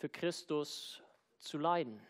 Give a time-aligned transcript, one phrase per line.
[0.00, 1.02] für Christus
[1.40, 2.00] zu leiden?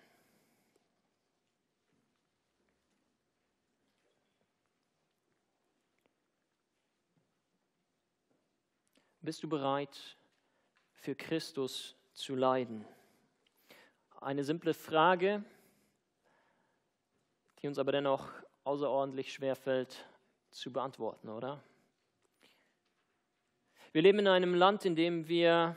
[9.23, 10.17] Bist du bereit,
[10.95, 12.87] für Christus zu leiden?
[14.21, 15.45] Eine simple Frage,
[17.61, 18.31] die uns aber dennoch
[18.63, 20.07] außerordentlich schwerfällt
[20.53, 21.61] zu beantworten, oder?
[23.91, 25.77] Wir leben in einem Land, in dem wir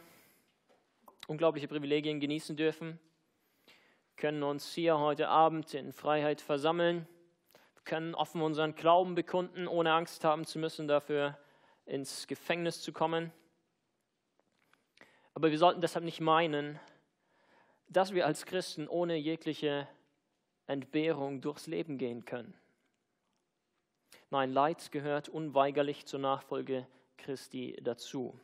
[1.27, 2.99] unglaubliche Privilegien genießen dürfen,
[4.15, 7.07] können uns hier heute Abend in Freiheit versammeln,
[7.83, 11.37] können offen unseren Glauben bekunden, ohne Angst haben zu müssen, dafür
[11.85, 13.31] ins Gefängnis zu kommen.
[15.33, 16.79] Aber wir sollten deshalb nicht meinen,
[17.89, 19.87] dass wir als Christen ohne jegliche
[20.67, 22.53] Entbehrung durchs Leben gehen können.
[24.29, 28.39] Nein, Leid gehört unweigerlich zur Nachfolge Christi dazu.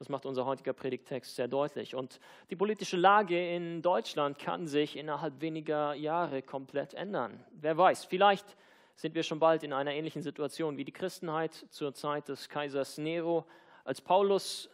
[0.00, 1.94] Das macht unser heutiger Predigtext sehr deutlich.
[1.94, 7.44] Und die politische Lage in Deutschland kann sich innerhalb weniger Jahre komplett ändern.
[7.52, 8.56] Wer weiß, vielleicht
[8.94, 12.96] sind wir schon bald in einer ähnlichen Situation wie die Christenheit zur Zeit des Kaisers
[12.96, 13.44] Nero,
[13.84, 14.70] als Paulus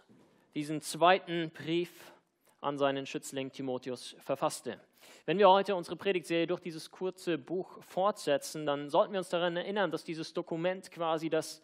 [0.55, 2.13] diesen zweiten Brief
[2.61, 4.81] an seinen Schützling Timotheus verfasste.
[5.25, 9.57] Wenn wir heute unsere Predigtserie durch dieses kurze Buch fortsetzen, dann sollten wir uns daran
[9.57, 11.61] erinnern, dass dieses Dokument quasi das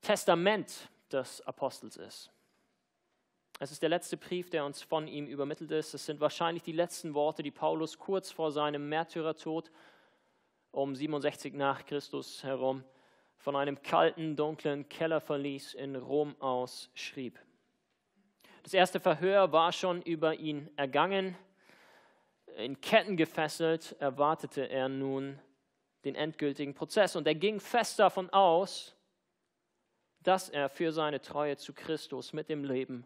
[0.00, 2.32] Testament des Apostels ist.
[3.60, 5.92] Es ist der letzte Brief, der uns von ihm übermittelt ist.
[5.92, 9.72] Es sind wahrscheinlich die letzten Worte, die Paulus kurz vor seinem Märtyrertod
[10.70, 12.84] um 67 nach Christus herum
[13.36, 17.36] von einem kalten, dunklen Kellerverlies in Rom aus schrieb.
[18.62, 21.36] Das erste Verhör war schon über ihn ergangen.
[22.58, 25.40] In Ketten gefesselt erwartete er nun
[26.04, 28.94] den endgültigen Prozess und er ging fest davon aus,
[30.22, 33.04] dass er für seine Treue zu Christus mit dem Leben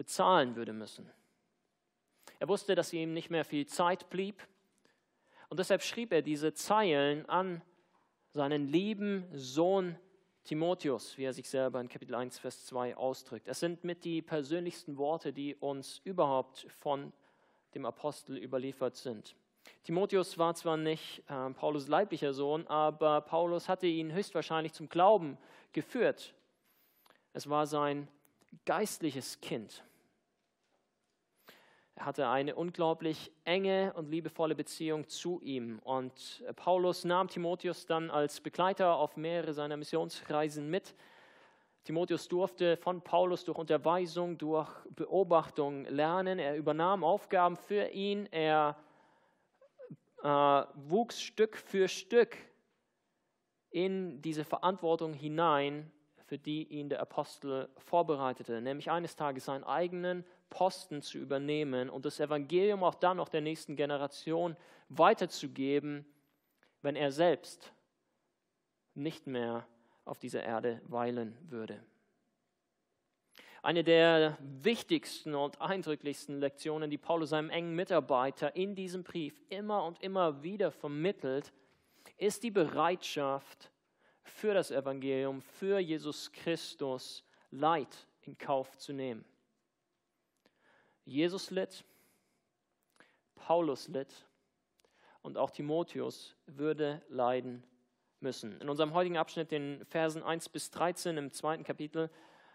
[0.00, 1.10] bezahlen würde müssen.
[2.38, 4.42] Er wusste, dass ihm nicht mehr viel Zeit blieb
[5.50, 7.60] und deshalb schrieb er diese Zeilen an
[8.32, 9.98] seinen lieben Sohn
[10.44, 13.46] Timotheus, wie er sich selber in Kapitel 1, Vers 2 ausdrückt.
[13.46, 17.12] Es sind mit die persönlichsten Worte, die uns überhaupt von
[17.74, 19.36] dem Apostel überliefert sind.
[19.82, 25.36] Timotheus war zwar nicht äh, Paulus leiblicher Sohn, aber Paulus hatte ihn höchstwahrscheinlich zum Glauben
[25.74, 26.32] geführt.
[27.34, 28.08] Es war sein
[28.64, 29.84] geistliches Kind.
[32.00, 35.78] Hatte eine unglaublich enge und liebevolle Beziehung zu ihm.
[35.80, 40.94] Und Paulus nahm Timotheus dann als Begleiter auf mehrere seiner Missionsreisen mit.
[41.84, 46.38] Timotheus durfte von Paulus durch Unterweisung, durch Beobachtung lernen.
[46.38, 48.26] Er übernahm Aufgaben für ihn.
[48.30, 48.76] Er
[50.22, 50.26] äh,
[50.74, 52.36] wuchs Stück für Stück
[53.70, 55.90] in diese Verantwortung hinein,
[56.26, 62.04] für die ihn der Apostel vorbereitete, nämlich eines Tages seinen eigenen Posten zu übernehmen und
[62.04, 64.56] das Evangelium auch dann noch der nächsten Generation
[64.88, 66.04] weiterzugeben,
[66.82, 67.72] wenn er selbst
[68.94, 69.66] nicht mehr
[70.04, 71.82] auf dieser Erde weilen würde.
[73.62, 79.84] Eine der wichtigsten und eindrücklichsten Lektionen, die Paulus seinem engen Mitarbeiter in diesem Brief immer
[79.84, 81.52] und immer wieder vermittelt,
[82.16, 83.70] ist die Bereitschaft
[84.22, 89.24] für das Evangelium, für Jesus Christus Leid in Kauf zu nehmen.
[91.04, 91.84] Jesus litt,
[93.34, 94.26] Paulus litt
[95.22, 97.64] und auch Timotheus würde leiden
[98.20, 98.60] müssen.
[98.60, 102.10] In unserem heutigen Abschnitt, den Versen 1 bis 13 im zweiten Kapitel,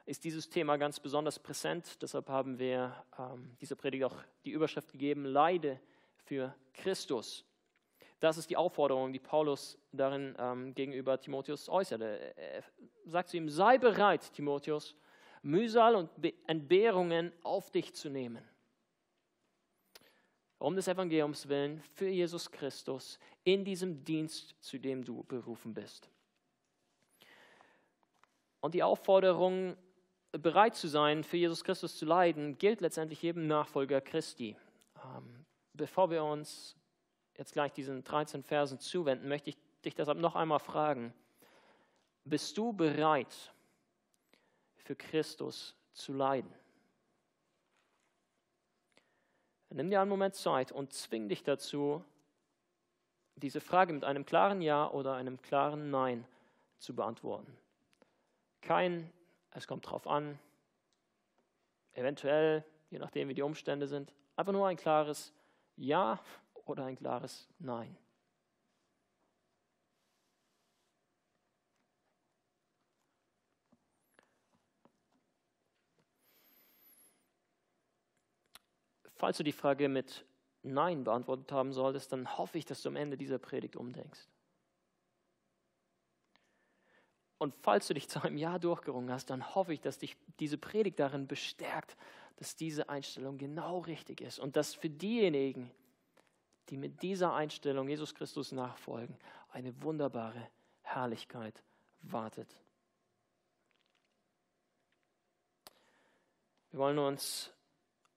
[0.05, 2.01] ist dieses Thema ganz besonders präsent.
[2.01, 5.79] Deshalb haben wir ähm, dieser Predigt auch die Überschrift gegeben, Leide
[6.25, 7.43] für Christus.
[8.19, 12.37] Das ist die Aufforderung, die Paulus darin ähm, gegenüber Timotheus äußerte.
[12.37, 12.63] Er
[13.05, 14.95] sagt zu ihm, sei bereit, Timotheus,
[15.45, 16.09] Mühsal und
[16.47, 18.43] Entbehrungen auf dich zu nehmen.
[20.57, 26.09] Um des Evangeliums willen, für Jesus Christus, in diesem Dienst, zu dem du berufen bist.
[28.59, 29.77] Und die Aufforderung,
[30.31, 34.57] bereit zu sein, für Jesus Christus zu leiden, gilt letztendlich jedem Nachfolger Christi.
[35.03, 36.75] Ähm, bevor wir uns
[37.37, 41.13] jetzt gleich diesen 13 Versen zuwenden, möchte ich dich deshalb noch einmal fragen,
[42.23, 43.53] bist du bereit,
[44.85, 46.53] für Christus zu leiden.
[49.69, 52.01] Nimm dir einen Moment Zeit und zwing dich dazu,
[53.35, 56.25] diese Frage mit einem klaren Ja oder einem klaren Nein
[56.77, 57.57] zu beantworten.
[58.61, 59.11] Kein,
[59.51, 60.39] es kommt drauf an,
[61.91, 65.33] eventuell, je nachdem wie die Umstände sind, einfach nur ein klares
[65.75, 66.21] Ja
[66.63, 67.97] oder ein klares Nein.
[79.25, 80.23] Falls du die Frage mit
[80.61, 84.29] Nein beantwortet haben solltest, dann hoffe ich, dass du am Ende dieser Predigt umdenkst.
[87.39, 90.59] Und falls du dich zu einem Ja durchgerungen hast, dann hoffe ich, dass dich diese
[90.59, 91.97] Predigt darin bestärkt,
[92.35, 95.71] dass diese Einstellung genau richtig ist und dass für diejenigen,
[96.69, 99.17] die mit dieser Einstellung Jesus Christus nachfolgen,
[99.49, 100.51] eine wunderbare
[100.83, 101.63] Herrlichkeit
[102.01, 102.55] wartet.
[106.69, 107.54] Wir wollen uns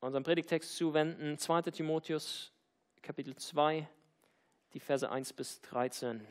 [0.00, 2.52] unserem Predigtext zuwenden, 2 Timotheus
[3.02, 3.88] Kapitel 2,
[4.72, 6.26] die Verse 1 bis 13.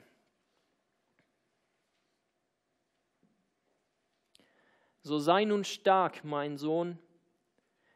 [5.01, 6.99] So sei nun stark, mein Sohn,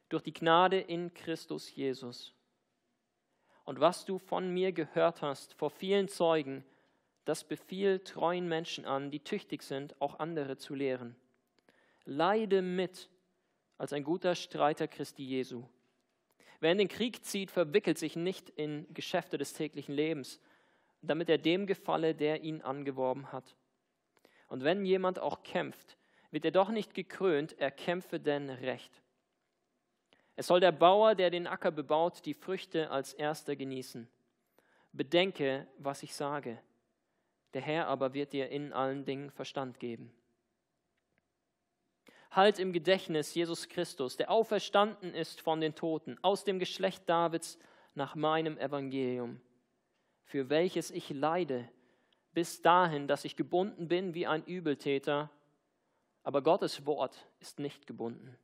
[0.09, 2.33] durch die Gnade in Christus Jesus.
[3.63, 6.65] Und was du von mir gehört hast vor vielen Zeugen,
[7.25, 11.15] das befiehl treuen Menschen an, die tüchtig sind, auch andere zu lehren.
[12.03, 13.09] Leide mit
[13.81, 15.63] als ein guter Streiter Christi Jesu.
[16.59, 20.39] Wer in den Krieg zieht, verwickelt sich nicht in Geschäfte des täglichen Lebens,
[21.01, 23.55] damit er dem gefalle, der ihn angeworben hat.
[24.49, 25.97] Und wenn jemand auch kämpft,
[26.29, 29.01] wird er doch nicht gekrönt, er kämpfe denn recht.
[30.35, 34.07] Es soll der Bauer, der den Acker bebaut, die Früchte als erster genießen.
[34.91, 36.59] Bedenke, was ich sage.
[37.55, 40.13] Der Herr aber wird dir in allen Dingen Verstand geben.
[42.31, 47.59] Halt im Gedächtnis Jesus Christus, der auferstanden ist von den Toten, aus dem Geschlecht Davids
[47.93, 49.41] nach meinem Evangelium,
[50.23, 51.69] für welches ich leide,
[52.33, 55.29] bis dahin, dass ich gebunden bin wie ein Übeltäter
[56.23, 58.37] aber Gottes Wort ist nicht gebunden.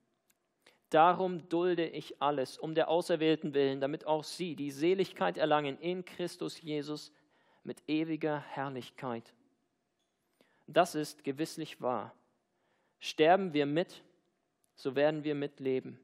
[0.90, 6.06] Darum dulde ich alles um der Auserwählten willen, damit auch sie die Seligkeit erlangen in
[6.06, 7.12] Christus Jesus
[7.64, 9.34] mit ewiger Herrlichkeit.
[10.66, 12.14] Das ist gewisslich wahr.
[13.00, 14.04] Sterben wir mit,
[14.76, 16.00] so werden wir mitleben.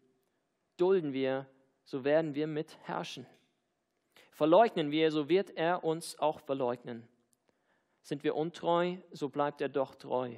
[0.77, 1.47] Dulden wir,
[1.83, 3.25] so werden wir mit herrschen.
[4.31, 7.07] Verleugnen wir, so wird er uns auch verleugnen.
[8.01, 10.35] Sind wir untreu, so bleibt er doch treu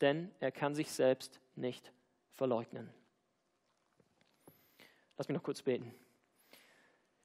[0.00, 1.92] denn er kann sich selbst nicht
[2.32, 2.92] verleugnen.
[5.16, 5.92] Lass mich noch kurz beten.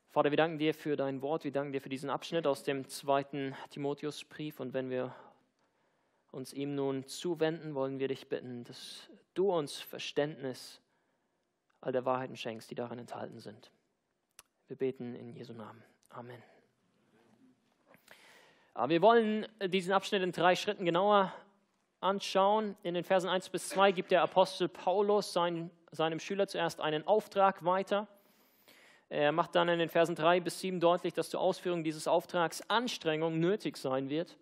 [0.10, 2.88] Vater, wir danken dir für dein Wort, wir danken dir für diesen Abschnitt aus dem
[2.88, 5.16] zweiten Timotheusbrief und wenn wir
[6.34, 10.82] uns ihm nun zuwenden, wollen wir dich bitten, dass du uns Verständnis
[11.80, 13.72] all der Wahrheiten schenkst, die darin enthalten sind.
[14.68, 15.84] Wir beten in Jesu Namen.
[16.10, 16.42] Amen.
[18.74, 21.32] Aber wir wollen diesen Abschnitt in drei Schritten genauer
[22.00, 26.82] anschauen, in den Versen 1 bis 2 gibt der Apostel Paulus sein, seinem Schüler zuerst
[26.82, 28.08] einen Auftrag weiter.
[29.10, 32.68] Er macht dann in den Versen 3 bis 7 deutlich, dass zur Ausführung dieses Auftrags
[32.70, 34.36] Anstrengung nötig sein wird.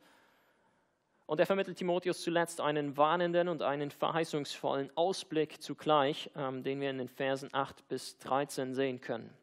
[1.32, 6.90] Und er vermittelt Timotheus zuletzt einen warnenden und einen verheißungsvollen Ausblick zugleich, ähm, den wir
[6.90, 9.34] in den Versen 8 bis 13 sehen können.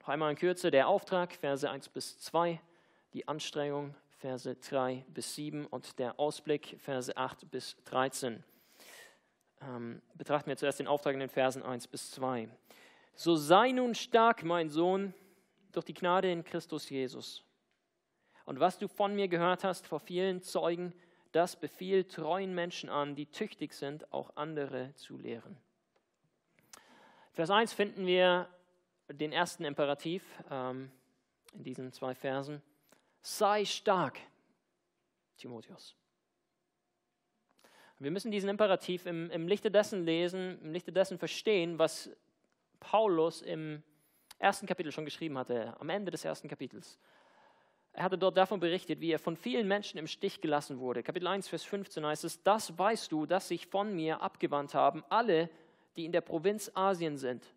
[0.00, 2.58] Noch einmal in Kürze der Auftrag, Verse 1 bis 2,
[3.12, 8.42] die Anstrengung, Verse 3 bis 7 und der Ausblick, Verse 8 bis 13.
[9.60, 12.48] Ähm, betrachten wir zuerst den Auftrag in den Versen 1 bis 2.
[13.14, 15.12] So sei nun stark, mein Sohn,
[15.72, 17.45] durch die Gnade in Christus Jesus.
[18.46, 20.94] Und was du von mir gehört hast vor vielen Zeugen,
[21.32, 25.58] das befiehlt treuen Menschen an, die tüchtig sind, auch andere zu lehren.
[27.34, 28.48] Vers 1 finden wir
[29.08, 30.90] den ersten Imperativ ähm,
[31.52, 32.62] in diesen zwei Versen
[33.26, 34.20] sei stark,
[35.36, 35.96] Timotheus.
[37.98, 42.10] Wir müssen diesen Imperativ im, im Lichte dessen lesen, im Lichte dessen verstehen, was
[42.78, 43.82] Paulus im
[44.38, 46.98] ersten Kapitel schon geschrieben hatte, am Ende des ersten Kapitels.
[47.96, 51.02] Er hatte dort davon berichtet, wie er von vielen Menschen im Stich gelassen wurde.
[51.02, 55.02] Kapitel 1, Vers 15 heißt es, das weißt du, dass sich von mir abgewandt haben
[55.08, 55.48] alle,
[55.96, 57.54] die in der Provinz Asien sind,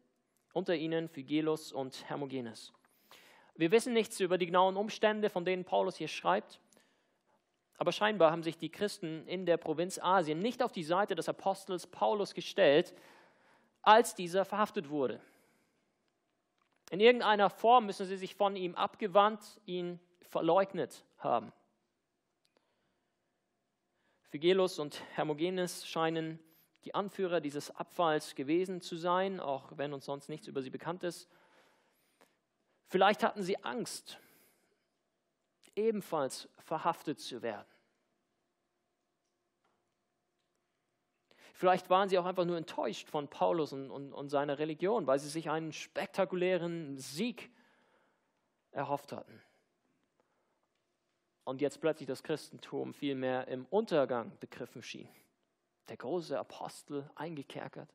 [0.54, 2.72] unter ihnen Phygelus und Hermogenes.
[3.56, 6.62] Wir wissen nichts über die genauen Umstände, von denen Paulus hier schreibt.
[7.78, 11.28] Aber scheinbar haben sich die Christen in der Provinz Asien nicht auf die Seite des
[11.28, 12.94] Apostels Paulus gestellt,
[13.82, 15.20] als dieser verhaftet wurde.
[16.92, 21.52] In irgendeiner Form müssen sie sich von ihm abgewandt, ihn verleugnet haben.
[24.30, 26.40] Phygelus und Hermogenes scheinen
[26.86, 31.04] die Anführer dieses Abfalls gewesen zu sein, auch wenn uns sonst nichts über sie bekannt
[31.04, 31.28] ist.
[32.88, 34.20] Vielleicht hatten sie Angst,
[35.76, 37.68] ebenfalls verhaftet zu werden.
[41.54, 45.20] Vielleicht waren sie auch einfach nur enttäuscht von Paulus und, und, und, seiner Religion, weil
[45.20, 47.52] sie sich einen spektakulären Sieg
[48.72, 49.42] erhofft hatten.
[51.50, 55.10] Und jetzt plötzlich das Christentum vielmehr im Untergang begriffen schien.
[55.90, 57.90] Der große Apostel eingekerkert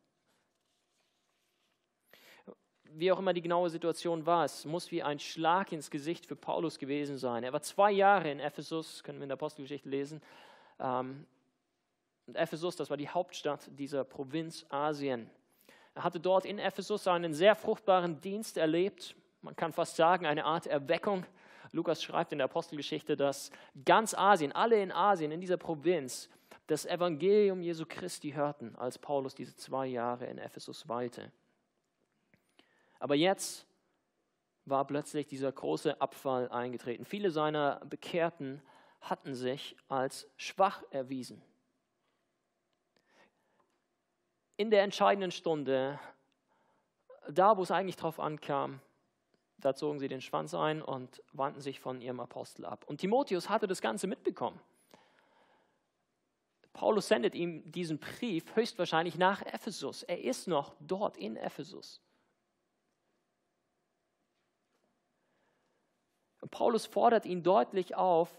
[2.96, 6.36] wie auch immer die genaue Situation war, es muss wie ein Schlag ins Gesicht für
[6.36, 7.42] Paulus gewesen sein.
[7.42, 10.22] Er war zwei Jahre in Ephesus, können wir in der Apostelgeschichte lesen.
[10.78, 11.26] Ähm,
[12.26, 15.28] und Ephesus, das war die Hauptstadt dieser Provinz Asien.
[15.94, 19.16] Er hatte dort in Ephesus einen sehr fruchtbaren Dienst erlebt.
[19.42, 21.26] Man kann fast sagen, eine Art Erweckung.
[21.74, 23.50] Lukas schreibt in der Apostelgeschichte, dass
[23.84, 26.30] ganz Asien, alle in Asien, in dieser Provinz,
[26.68, 31.32] das Evangelium Jesu Christi hörten, als Paulus diese zwei Jahre in Ephesus weilte.
[33.00, 33.66] Aber jetzt
[34.64, 37.04] war plötzlich dieser große Abfall eingetreten.
[37.04, 38.62] Viele seiner Bekehrten
[39.00, 41.42] hatten sich als schwach erwiesen.
[44.56, 45.98] In der entscheidenden Stunde,
[47.28, 48.80] da wo es eigentlich drauf ankam,
[49.64, 52.84] da zogen sie den Schwanz ein und wandten sich von ihrem Apostel ab.
[52.86, 54.60] Und Timotheus hatte das Ganze mitbekommen.
[56.74, 60.02] Paulus sendet ihm diesen Brief höchstwahrscheinlich nach Ephesus.
[60.02, 62.02] Er ist noch dort in Ephesus.
[66.42, 68.36] Und Paulus fordert ihn deutlich auf,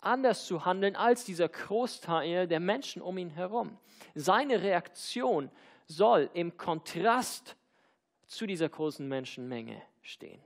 [0.00, 3.76] anders zu handeln als dieser Großteil der Menschen um ihn herum.
[4.14, 5.50] Seine Reaktion
[5.86, 7.54] soll im Kontrast
[8.26, 10.42] zu dieser großen Menschenmenge stehen.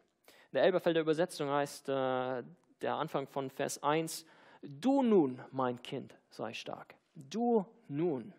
[0.50, 2.42] In der Elberfelder Übersetzung heißt äh,
[2.80, 4.24] der Anfang von Vers 1,
[4.62, 6.94] Du nun, mein Kind, sei stark.
[7.14, 8.32] Du nun.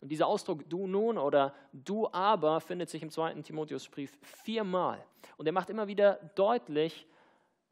[0.00, 5.04] Und dieser Ausdruck du nun oder du aber findet sich im zweiten Timotheusbrief viermal.
[5.36, 7.06] Und er macht immer wieder deutlich,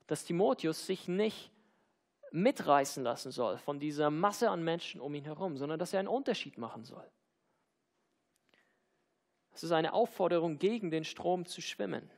[0.06, 1.50] dass Timotheus sich nicht
[2.30, 6.08] mitreißen lassen soll von dieser Masse an Menschen um ihn herum, sondern dass er einen
[6.08, 7.08] Unterschied machen soll.
[9.52, 12.10] Es ist eine Aufforderung, gegen den Strom zu schwimmen.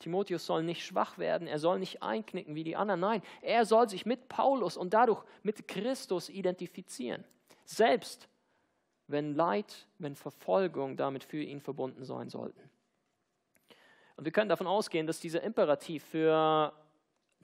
[0.00, 3.00] Timotheus soll nicht schwach werden, er soll nicht einknicken wie die anderen.
[3.00, 7.24] Nein, er soll sich mit Paulus und dadurch mit Christus identifizieren.
[7.64, 8.28] Selbst
[9.06, 12.70] wenn Leid, wenn Verfolgung damit für ihn verbunden sein sollten.
[14.16, 16.72] Und wir können davon ausgehen, dass dieser Imperativ für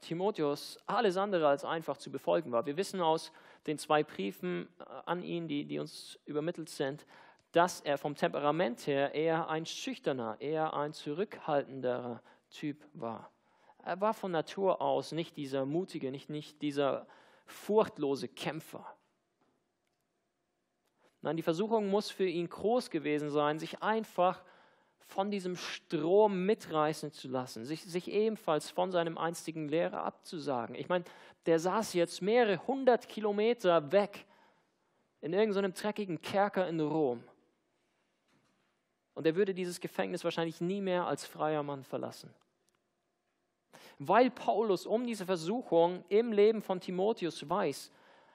[0.01, 2.67] Timotheus alles andere als einfach zu befolgen war.
[2.67, 3.33] Wir wissen aus
[3.67, 7.07] den zwei Briefen äh, an ihn, die, die uns übermittelt sind,
[7.53, 13.31] dass er vom Temperament her eher ein schüchterner, eher ein zurückhaltenderer Typ war.
[13.85, 17.07] Er war von Natur aus nicht dieser mutige, nicht, nicht dieser
[17.45, 18.85] furchtlose Kämpfer.
[21.23, 24.43] Nein, die Versuchung muss für ihn groß gewesen sein, sich einfach
[25.07, 30.75] von diesem Strom mitreißen zu lassen, sich, sich ebenfalls von seinem einstigen Lehrer abzusagen.
[30.75, 31.05] Ich meine,
[31.47, 34.27] der saß jetzt mehrere hundert Kilometer weg
[35.21, 37.23] in irgendeinem dreckigen Kerker in Rom.
[39.17, 42.33] Und er würde dieses Gefängnis wahrscheinlich nie mehr als freier Mann verlassen.
[43.99, 47.91] Weil Paulus um diese Versuchung im Leben von Timotheus weiß,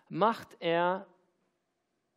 [0.10, 1.06] macht er,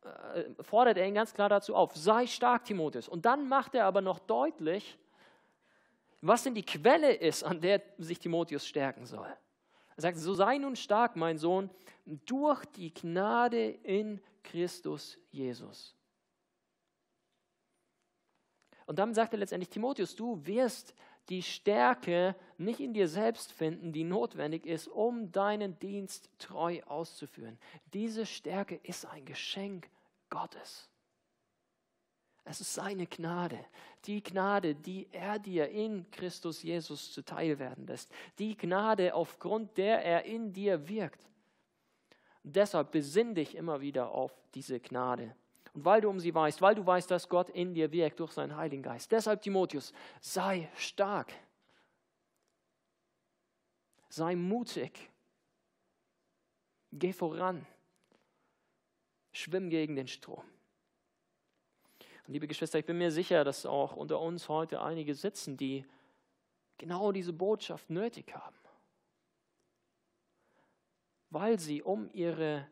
[0.01, 3.07] äh, fordert er ihn ganz klar dazu auf, sei stark, Timotheus.
[3.07, 4.97] Und dann macht er aber noch deutlich,
[6.21, 9.27] was denn die Quelle ist, an der sich Timotheus stärken soll.
[9.95, 11.69] Er sagt, so sei nun stark, mein Sohn,
[12.25, 15.95] durch die Gnade in Christus Jesus.
[18.85, 20.93] Und dann sagt er letztendlich, Timotheus, du wirst
[21.29, 27.57] die Stärke nicht in dir selbst finden, die notwendig ist, um deinen Dienst treu auszuführen.
[27.93, 29.89] Diese Stärke ist ein Geschenk
[30.29, 30.89] Gottes.
[32.47, 33.57] Es ist seine Gnade,
[34.05, 40.05] die Gnade, die er dir in Christus Jesus zuteil werden lässt, die Gnade, aufgrund der
[40.05, 41.27] er in dir wirkt.
[42.43, 45.35] Und deshalb besinn dich immer wieder auf diese Gnade.
[45.75, 48.31] Und weil du um sie weißt, weil du weißt, dass Gott in dir wirkt durch
[48.31, 49.11] seinen Heiligen Geist.
[49.11, 49.91] Deshalb, Timotheus,
[50.21, 51.33] sei stark.
[54.07, 55.11] Sei mutig.
[56.93, 57.67] Geh voran.
[59.33, 60.45] Schwimm gegen den Strom.
[62.25, 65.85] Und liebe Geschwister, ich bin mir sicher, dass auch unter uns heute einige sitzen, die
[66.77, 68.55] genau diese Botschaft nötig haben.
[71.29, 72.65] Weil sie um ihre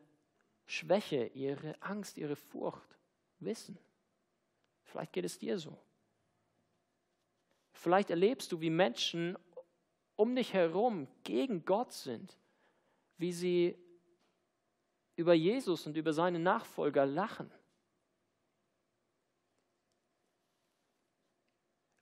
[0.66, 2.98] Schwäche, ihre Angst, ihre Furcht
[3.38, 3.78] wissen.
[4.84, 5.78] Vielleicht geht es dir so.
[7.72, 9.36] Vielleicht erlebst du, wie Menschen
[10.16, 12.38] um dich herum gegen Gott sind,
[13.18, 13.78] wie sie
[15.16, 17.50] über Jesus und über seine Nachfolger lachen.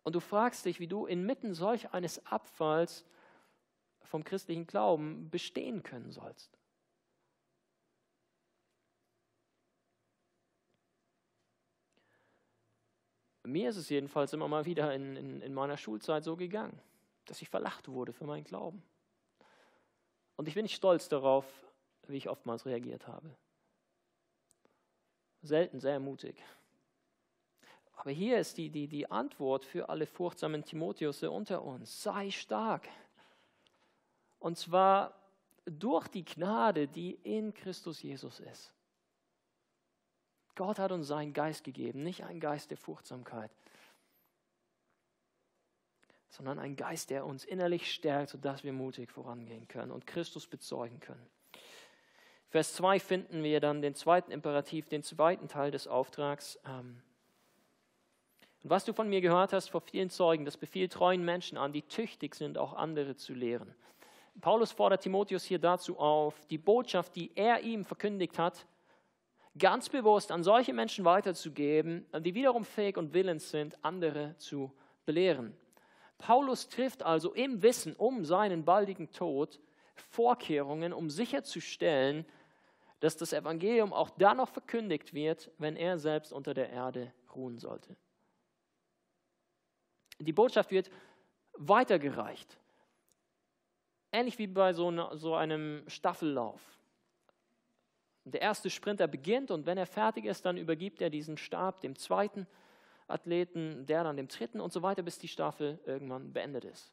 [0.02, 3.04] Und du fragst dich, wie du inmitten solch eines Abfalls
[4.02, 6.58] vom christlichen Glauben bestehen können sollst.
[13.44, 16.78] Mir ist es jedenfalls immer mal wieder in, in, in meiner Schulzeit so gegangen,
[17.26, 18.82] dass ich verlacht wurde für meinen Glauben.
[20.36, 21.44] Und ich bin nicht stolz darauf,
[22.06, 23.28] wie ich oftmals reagiert habe.
[25.42, 26.36] Selten sehr mutig.
[27.94, 32.02] Aber hier ist die, die, die Antwort für alle furchtsamen Timotheus unter uns.
[32.02, 32.88] Sei stark.
[34.38, 35.14] Und zwar
[35.64, 38.72] durch die Gnade, die in Christus Jesus ist.
[40.54, 43.50] Gott hat uns seinen Geist gegeben, nicht einen Geist der Furchtsamkeit,
[46.28, 51.00] sondern einen Geist, der uns innerlich stärkt, sodass wir mutig vorangehen können und Christus bezeugen
[51.00, 51.26] können.
[52.48, 56.58] Vers 2 finden wir dann den zweiten Imperativ, den zweiten Teil des Auftrags.
[56.66, 57.02] Ähm,
[58.62, 61.72] und was du von mir gehört hast vor vielen Zeugen, das befiehlt treuen Menschen an,
[61.72, 63.74] die tüchtig sind, auch andere zu lehren.
[64.40, 68.66] Paulus fordert Timotheus hier dazu auf, die Botschaft, die er ihm verkündigt hat,
[69.58, 74.72] ganz bewusst an solche Menschen weiterzugeben, die wiederum fähig und willens sind, andere zu
[75.04, 75.56] belehren.
[76.18, 79.60] Paulus trifft also im Wissen um seinen baldigen Tod
[79.94, 82.24] Vorkehrungen, um sicherzustellen,
[83.00, 87.58] dass das Evangelium auch dann noch verkündigt wird, wenn er selbst unter der Erde ruhen
[87.58, 87.96] sollte.
[90.18, 90.90] Die Botschaft wird
[91.54, 92.56] weitergereicht.
[94.12, 94.88] Ähnlich wie bei so,
[95.34, 96.60] einem Staffellauf.
[98.24, 101.96] Der erste Sprinter beginnt und wenn er fertig ist, dann übergibt er diesen Stab dem
[101.96, 102.46] zweiten
[103.08, 106.92] Athleten, der dann dem dritten und so weiter, bis die Staffel irgendwann beendet ist.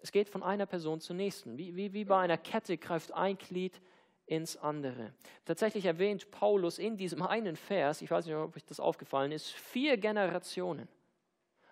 [0.00, 1.58] Es geht von einer Person zur nächsten.
[1.58, 3.80] Wie, wie, wie bei einer Kette greift ein Glied
[4.26, 5.12] ins andere.
[5.44, 9.50] Tatsächlich erwähnt Paulus in diesem einen Vers, ich weiß nicht, ob euch das aufgefallen ist,
[9.50, 10.88] vier Generationen.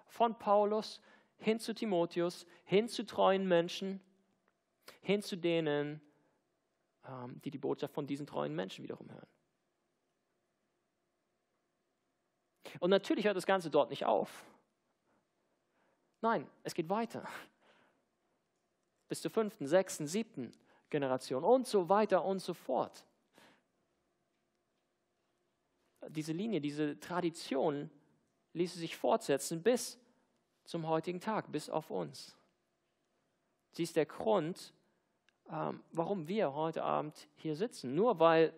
[0.06, 1.00] Von Paulus
[1.38, 4.00] hin zu Timotheus, hin zu treuen Menschen,
[5.02, 6.00] hin zu denen,
[7.44, 9.26] die die Botschaft von diesen treuen Menschen wiederum hören.
[12.80, 14.44] Und natürlich hört das Ganze dort nicht auf.
[16.20, 17.28] Nein, es geht weiter.
[19.08, 20.52] Bis zur fünften, sechsten, siebten
[20.90, 23.04] Generation und so weiter und so fort.
[26.08, 27.90] Diese Linie, diese Tradition
[28.54, 29.98] ließe sich fortsetzen bis
[30.64, 32.36] zum heutigen Tag, bis auf uns.
[33.72, 34.83] Sie ist der Grund, ähm,
[35.46, 37.94] warum wir heute Abend hier sitzen.
[37.94, 38.52] Nur weil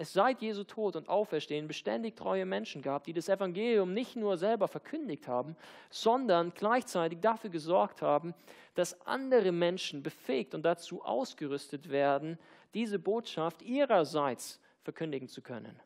[0.00, 4.38] es seit Jesu Tod und Auferstehen beständig treue Menschen gab, die das Evangelium nicht nur
[4.38, 5.56] selber verkündigt haben,
[5.90, 8.34] sondern gleichzeitig dafür gesorgt haben,
[8.74, 12.38] dass andere Menschen befähigt und dazu ausgerüstet werden,
[12.72, 15.78] diese Botschaft ihrerseits verkündigen zu können.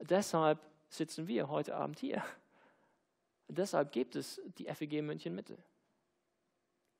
[0.00, 2.24] Deshalb sitzen wir heute Abend hier.
[3.46, 5.56] Deshalb gibt es die FEG München Mitte.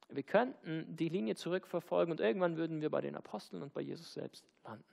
[0.08, 4.12] Wir könnten die Linie zurückverfolgen und irgendwann würden wir bei den Aposteln und bei Jesus
[4.12, 4.84] selbst landen.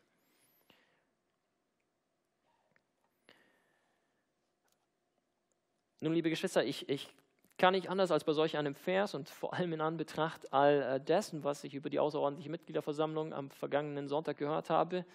[5.99, 7.09] Nun, liebe Geschwister, ich, ich
[7.57, 10.99] kann nicht anders als bei solch einem Vers und vor allem in Anbetracht all äh,
[10.99, 15.05] dessen, was ich über die außerordentliche Mitgliederversammlung am vergangenen Sonntag gehört habe,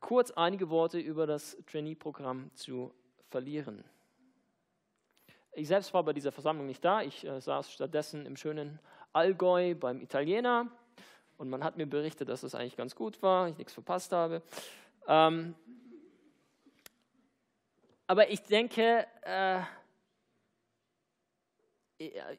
[0.00, 2.92] kurz einige Worte über das Trainee-Programm zu
[3.30, 3.82] verlieren.
[5.52, 7.02] Ich selbst war bei dieser Versammlung nicht da.
[7.02, 8.78] Ich äh, saß stattdessen im schönen
[9.12, 10.68] Allgäu beim Italiener
[11.36, 14.12] und man hat mir berichtet, dass es das eigentlich ganz gut war, ich nichts verpasst
[14.12, 14.42] habe.
[15.06, 15.54] Ähm,
[18.06, 19.60] aber ich denke, äh,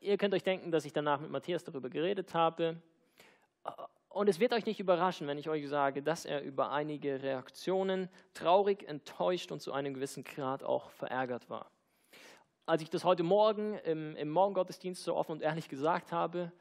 [0.01, 2.81] ihr könnt euch denken, dass ich danach mit Matthias darüber geredet habe.
[4.10, 8.10] Und es wird euch nicht überraschen, wenn ich euch sage, dass er über einige Reaktionen
[8.34, 11.71] traurig, enttäuscht und zu einem gewissen Grad auch verärgert war.
[12.65, 16.51] Als ich das heute Morgen im, im Morgengottesdienst so offen und ehrlich gesagt habe,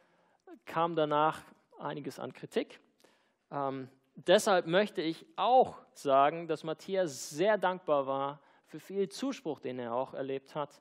[0.65, 1.43] kam danach
[1.79, 2.81] einiges an Kritik.
[3.51, 9.79] Ähm, deshalb möchte ich auch sagen, dass Matthias sehr dankbar war für viel Zuspruch, den
[9.79, 10.81] er auch erlebt hat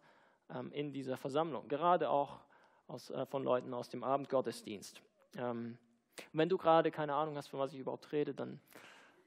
[0.53, 2.39] ähm, in dieser Versammlung, gerade auch
[2.88, 5.01] aus, äh, von Leuten aus dem Abendgottesdienst.
[5.38, 5.77] Ähm,
[6.34, 8.60] wenn du gerade keine Ahnung hast, von was ich überhaupt rede, dann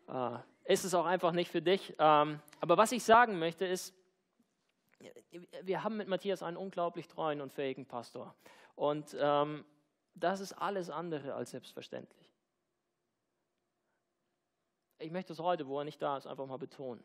[0.09, 1.95] äh, ist es auch einfach nicht für dich.
[1.99, 3.95] Ähm, aber was ich sagen möchte ist,
[5.63, 8.35] wir haben mit Matthias einen unglaublich treuen und fähigen Pastor.
[8.77, 9.65] Und ähm,
[10.15, 12.31] das ist alles andere als selbstverständlich.
[14.99, 17.05] Ich möchte es heute, wo er nicht da ist, einfach mal betonen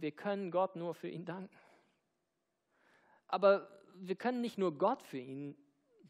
[0.00, 1.54] wir können Gott nur für ihn danken.
[3.28, 5.56] Aber wir können nicht nur Gott für ihn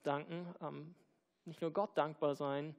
[0.02, 0.94] danken, ähm,
[1.44, 2.76] nicht nur Gott dankbar sein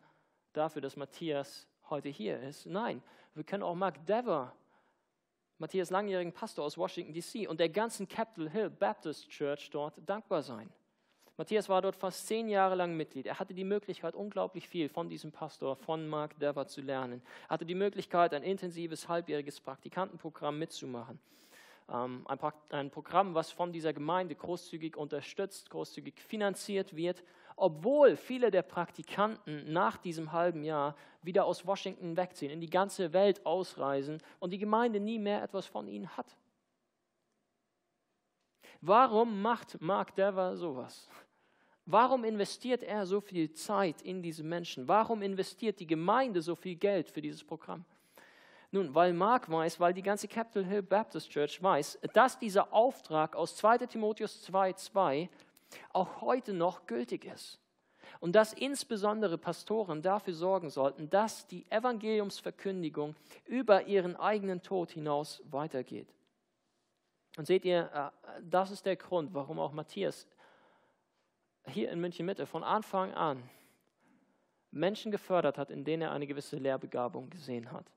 [0.54, 2.66] dafür, dass Matthias heute hier ist.
[2.66, 3.02] Nein,
[3.34, 4.56] wir können auch Mark Dever,
[5.58, 7.48] Matthias langjährigen Pastor aus Washington, D.C.
[7.48, 10.72] und der ganzen Capitol Hill Baptist Church dort dankbar sein.
[11.38, 13.26] Matthias war dort fast zehn Jahre lang Mitglied.
[13.26, 17.22] Er hatte die Möglichkeit, unglaublich viel von diesem Pastor, von Mark Dever zu lernen.
[17.48, 21.20] Er hatte die Möglichkeit, ein intensives halbjähriges Praktikantenprogramm mitzumachen.
[21.92, 27.24] Ähm, ein, ein Programm, was von dieser Gemeinde großzügig unterstützt, großzügig finanziert wird
[27.56, 33.14] obwohl viele der Praktikanten nach diesem halben Jahr wieder aus Washington wegziehen, in die ganze
[33.14, 36.36] Welt ausreisen und die Gemeinde nie mehr etwas von ihnen hat.
[38.82, 41.10] Warum macht Mark Dever sowas?
[41.86, 44.88] Warum investiert er so viel Zeit in diese Menschen?
[44.88, 47.84] Warum investiert die Gemeinde so viel Geld für dieses Programm?
[48.72, 53.36] Nun, weil Mark weiß, weil die ganze Capitol Hill Baptist Church weiß, dass dieser Auftrag
[53.36, 55.30] aus 2 Timotheus 2,2
[55.92, 57.60] auch heute noch gültig ist.
[58.20, 63.16] Und dass insbesondere Pastoren dafür sorgen sollten, dass die Evangeliumsverkündigung
[63.46, 66.08] über ihren eigenen Tod hinaus weitergeht.
[67.38, 70.28] Und seht ihr, äh, das ist der Grund, warum auch Matthias
[71.68, 73.50] hier in München Mitte von Anfang an
[74.72, 77.92] Menschen gefördert hat, in denen er eine gewisse Lehrbegabung gesehen hat.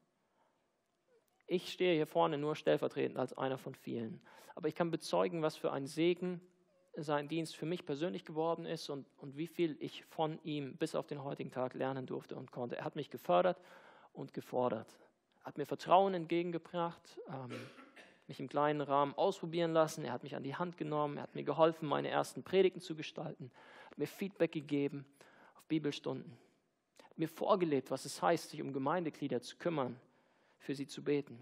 [1.47, 4.21] Ich stehe hier vorne nur stellvertretend als einer von vielen.
[4.55, 6.41] Aber ich kann bezeugen, was für ein Segen
[6.97, 10.95] sein Dienst für mich persönlich geworden ist und, und wie viel ich von ihm bis
[10.95, 12.77] auf den heutigen Tag lernen durfte und konnte.
[12.77, 13.61] Er hat mich gefördert
[14.13, 14.99] und gefordert,
[15.43, 17.53] hat mir Vertrauen entgegengebracht, ähm,
[18.29, 20.05] mich im kleinen Rahmen ausprobieren lassen.
[20.05, 22.95] Er hat mich an die Hand genommen, er hat mir geholfen, meine ersten Predigten zu
[22.95, 23.51] gestalten,
[23.91, 25.07] hat mir Feedback gegeben
[25.57, 26.37] auf Bibelstunden,
[27.03, 29.99] hat mir vorgelebt, was es heißt, sich um Gemeindeglieder zu kümmern,
[30.59, 31.39] für sie zu beten.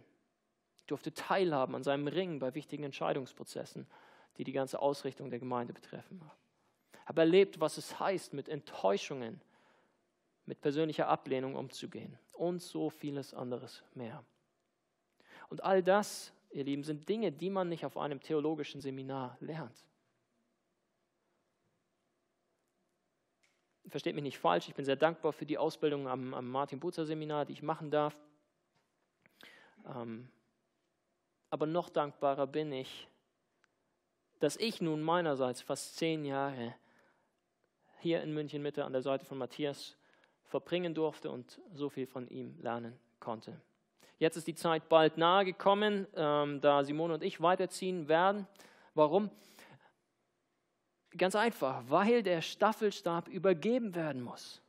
[0.77, 3.87] Ich durfte teilhaben an seinem Ring bei wichtigen Entscheidungsprozessen,
[4.37, 6.21] die die ganze Ausrichtung der Gemeinde betreffen.
[6.93, 9.41] Ich habe erlebt, was es heißt, mit Enttäuschungen,
[10.45, 14.23] mit persönlicher Ablehnung umzugehen und so vieles anderes mehr.
[15.49, 19.85] Und all das ihr Lieben, sind Dinge, die man nicht auf einem theologischen Seminar lernt.
[23.89, 27.05] Versteht mich nicht falsch, ich bin sehr dankbar für die Ausbildung am, am Martin Butzer
[27.05, 28.17] Seminar, die ich machen darf.
[29.87, 30.29] Ähm,
[31.51, 33.09] aber noch dankbarer bin ich,
[34.41, 36.75] dass ich nun meinerseits fast zehn Jahre
[38.01, 39.97] hier in München Mitte an der Seite von Matthias
[40.45, 43.61] verbringen durfte und so viel von ihm lernen konnte.
[44.25, 48.47] Jetzt ist die Zeit bald nahe gekommen, ähm, da Simone und ich weiterziehen werden.
[48.95, 49.29] Warum?
[51.15, 54.63] Ganz einfach, weil der Staffelstab übergeben werden muss.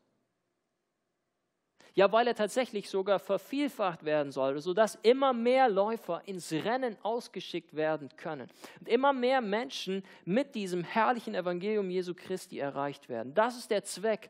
[1.94, 7.78] Ja, weil er tatsächlich sogar vervielfacht werden soll, sodass immer mehr Läufer ins Rennen ausgeschickt
[7.78, 8.50] werden können
[8.82, 13.34] und immer mehr Menschen mit diesem herrlichen Evangelium Jesu Christi erreicht werden.
[13.34, 14.30] Das ist der Zweck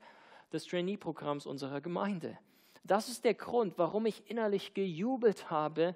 [0.53, 2.37] des Trainee-Programms unserer Gemeinde.
[2.85, 5.95] Das ist der Grund, warum ich innerlich gejubelt habe,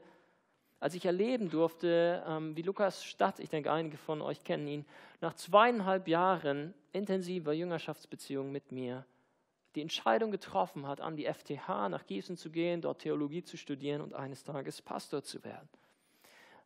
[0.79, 4.85] als ich erleben durfte, ähm, wie Lukas Stadt, ich denke, einige von euch kennen ihn,
[5.21, 9.05] nach zweieinhalb Jahren intensiver Jüngerschaftsbeziehung mit mir
[9.75, 14.01] die Entscheidung getroffen hat, an die FTH nach Gießen zu gehen, dort Theologie zu studieren
[14.01, 15.69] und eines Tages Pastor zu werden.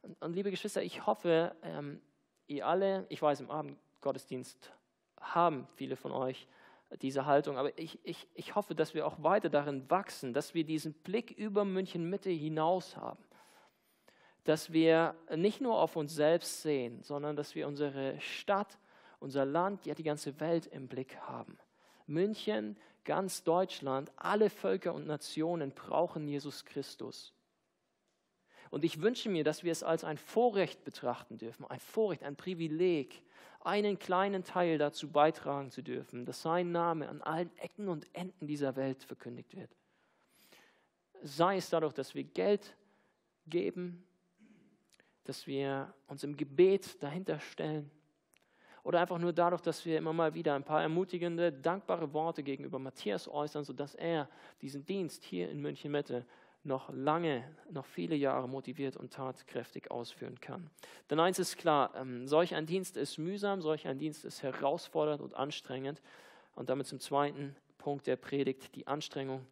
[0.03, 1.99] Und, und liebe Geschwister, ich hoffe, ähm,
[2.47, 4.71] ihr alle, ich weiß, im Abendgottesdienst
[5.19, 6.47] haben viele von euch
[7.01, 7.57] diese Haltung.
[7.57, 11.31] Aber ich, ich, ich hoffe, dass wir auch weiter darin wachsen, dass wir diesen Blick
[11.31, 13.23] über München Mitte hinaus haben.
[14.43, 18.77] Dass wir nicht nur auf uns selbst sehen, sondern dass wir unsere Stadt,
[19.19, 21.57] unser Land, ja die ganze Welt im Blick haben.
[22.05, 27.33] München, ganz Deutschland, alle Völker und Nationen brauchen Jesus Christus.
[28.69, 32.35] Und ich wünsche mir, dass wir es als ein Vorrecht betrachten dürfen, ein Vorrecht, ein
[32.35, 33.21] Privileg,
[33.61, 38.47] einen kleinen Teil dazu beitragen zu dürfen, dass sein Name an allen Ecken und Enden
[38.47, 39.69] dieser Welt verkündigt wird.
[41.21, 42.75] Sei es dadurch, dass wir Geld
[43.47, 44.05] geben,
[45.23, 47.89] dass wir uns im Gebet dahinter stellen
[48.83, 52.79] oder einfach nur dadurch, dass wir immer mal wieder ein paar ermutigende, dankbare Worte gegenüber
[52.79, 54.27] Matthias äußern, sodass er
[54.61, 56.25] diesen Dienst hier in München Mitte
[56.65, 60.69] noch lange, noch viele Jahre motiviert und tatkräftig ausführen kann.
[61.09, 65.21] Denn eins ist klar, ähm, solch ein Dienst ist mühsam, solch ein Dienst ist herausfordernd
[65.21, 66.01] und anstrengend.
[66.55, 69.45] Und damit zum zweiten Punkt der Predigt, die Anstrengung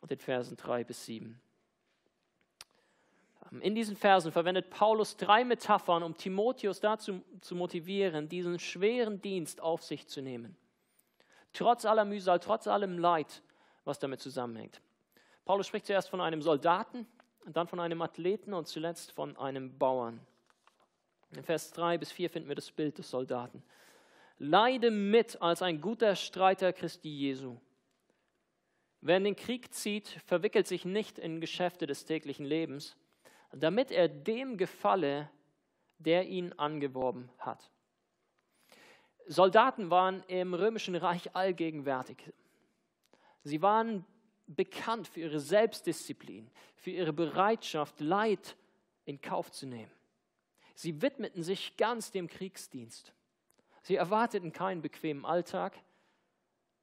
[0.00, 1.40] und den Versen 3 bis 7.
[3.52, 9.20] Ähm, in diesen Versen verwendet Paulus drei Metaphern, um Timotheus dazu zu motivieren, diesen schweren
[9.22, 10.56] Dienst auf sich zu nehmen.
[11.52, 13.42] Trotz aller Mühsal, trotz allem Leid,
[13.84, 14.80] was damit zusammenhängt.
[15.48, 17.06] Paulus spricht zuerst von einem Soldaten,
[17.46, 20.20] dann von einem Athleten und zuletzt von einem Bauern.
[21.30, 23.62] In Vers 3 bis 4 finden wir das Bild des Soldaten.
[24.36, 27.56] Leide mit als ein guter Streiter Christi Jesu.
[29.00, 32.94] Wer in den Krieg zieht, verwickelt sich nicht in Geschäfte des täglichen Lebens,
[33.50, 35.30] damit er dem gefalle,
[35.96, 37.70] der ihn angeworben hat.
[39.28, 42.18] Soldaten waren im römischen Reich allgegenwärtig.
[43.44, 44.04] Sie waren
[44.48, 48.56] bekannt für ihre Selbstdisziplin, für ihre Bereitschaft, Leid
[49.04, 49.92] in Kauf zu nehmen.
[50.74, 53.12] Sie widmeten sich ganz dem Kriegsdienst.
[53.82, 55.78] Sie erwarteten keinen bequemen Alltag.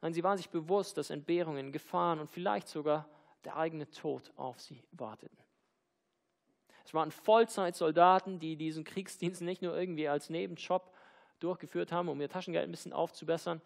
[0.01, 3.08] Nein, sie waren sich bewusst, dass Entbehrungen, Gefahren und vielleicht sogar
[3.43, 5.38] der eigene Tod auf sie warteten.
[6.84, 10.93] Es waren Vollzeitsoldaten, die diesen Kriegsdienst nicht nur irgendwie als Nebenjob
[11.39, 13.62] durchgeführt haben, um ihr Taschengeld ein bisschen aufzubessern.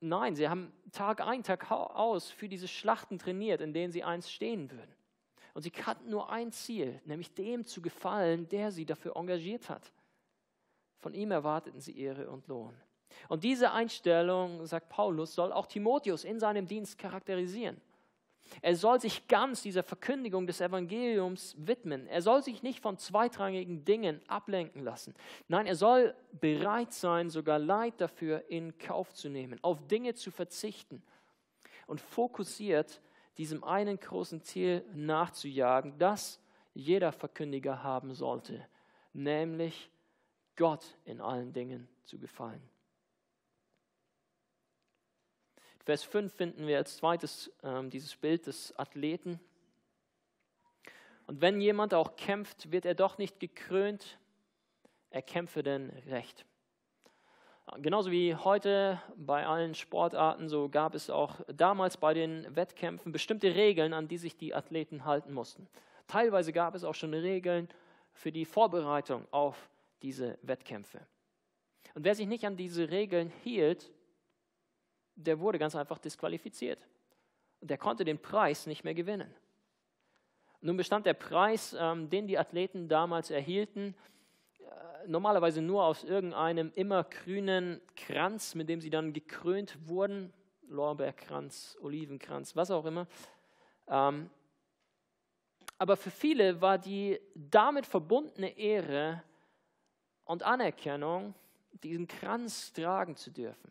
[0.00, 4.30] Nein, sie haben Tag ein, Tag aus für diese Schlachten trainiert, in denen sie einst
[4.30, 4.94] stehen würden.
[5.54, 9.90] Und sie kannten nur ein Ziel, nämlich dem zu gefallen, der sie dafür engagiert hat.
[10.98, 12.76] Von ihm erwarteten sie Ehre und Lohn.
[13.28, 17.80] Und diese Einstellung, sagt Paulus, soll auch Timotheus in seinem Dienst charakterisieren.
[18.62, 22.06] Er soll sich ganz dieser Verkündigung des Evangeliums widmen.
[22.06, 25.14] Er soll sich nicht von zweitrangigen Dingen ablenken lassen.
[25.48, 30.30] Nein, er soll bereit sein, sogar Leid dafür in Kauf zu nehmen, auf Dinge zu
[30.30, 31.02] verzichten
[31.86, 33.00] und fokussiert
[33.38, 36.40] diesem einen großen Ziel nachzujagen, das
[36.74, 38.66] jeder Verkündiger haben sollte,
[39.12, 39.90] nämlich
[40.56, 42.62] Gott in allen Dingen zu gefallen.
[45.86, 49.38] Vers 5 finden wir als zweites ähm, dieses Bild des Athleten.
[51.28, 54.18] Und wenn jemand auch kämpft, wird er doch nicht gekrönt,
[55.10, 56.44] er kämpfe denn recht.
[57.78, 63.54] Genauso wie heute bei allen Sportarten, so gab es auch damals bei den Wettkämpfen bestimmte
[63.54, 65.68] Regeln, an die sich die Athleten halten mussten.
[66.08, 67.68] Teilweise gab es auch schon Regeln
[68.12, 69.70] für die Vorbereitung auf
[70.02, 71.06] diese Wettkämpfe.
[71.94, 73.92] Und wer sich nicht an diese Regeln hielt,
[75.16, 76.86] der wurde ganz einfach disqualifiziert.
[77.60, 79.34] Und der konnte den Preis nicht mehr gewinnen.
[80.60, 83.94] Nun bestand der Preis, ähm, den die Athleten damals erhielten,
[84.58, 90.32] äh, normalerweise nur aus irgendeinem immergrünen Kranz, mit dem sie dann gekrönt wurden,
[90.68, 93.06] Lorbeerkranz, Olivenkranz, was auch immer.
[93.88, 94.30] Ähm,
[95.78, 99.22] aber für viele war die damit verbundene Ehre
[100.24, 101.34] und Anerkennung,
[101.82, 103.70] diesen Kranz tragen zu dürfen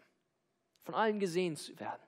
[0.85, 2.01] von allen gesehen zu werden.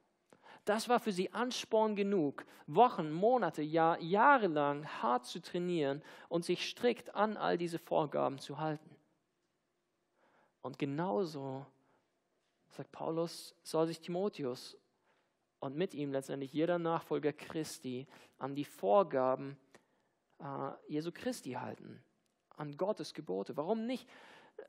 [0.66, 6.44] Das war für sie Ansporn genug, Wochen, Monate, Jahr, Jahre lang hart zu trainieren und
[6.44, 8.90] sich strikt an all diese Vorgaben zu halten.
[10.62, 11.66] Und genauso,
[12.68, 14.78] sagt Paulus, soll sich Timotheus
[15.60, 18.06] und mit ihm letztendlich jeder Nachfolger Christi
[18.38, 19.58] an die Vorgaben
[20.40, 22.04] äh, Jesu Christi halten,
[22.58, 23.56] an Gottes Gebote.
[23.56, 24.08] Warum nicht?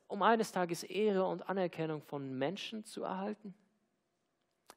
[0.06, 3.52] Um eines Tages Ehre und Anerkennung von Menschen zu erhalten?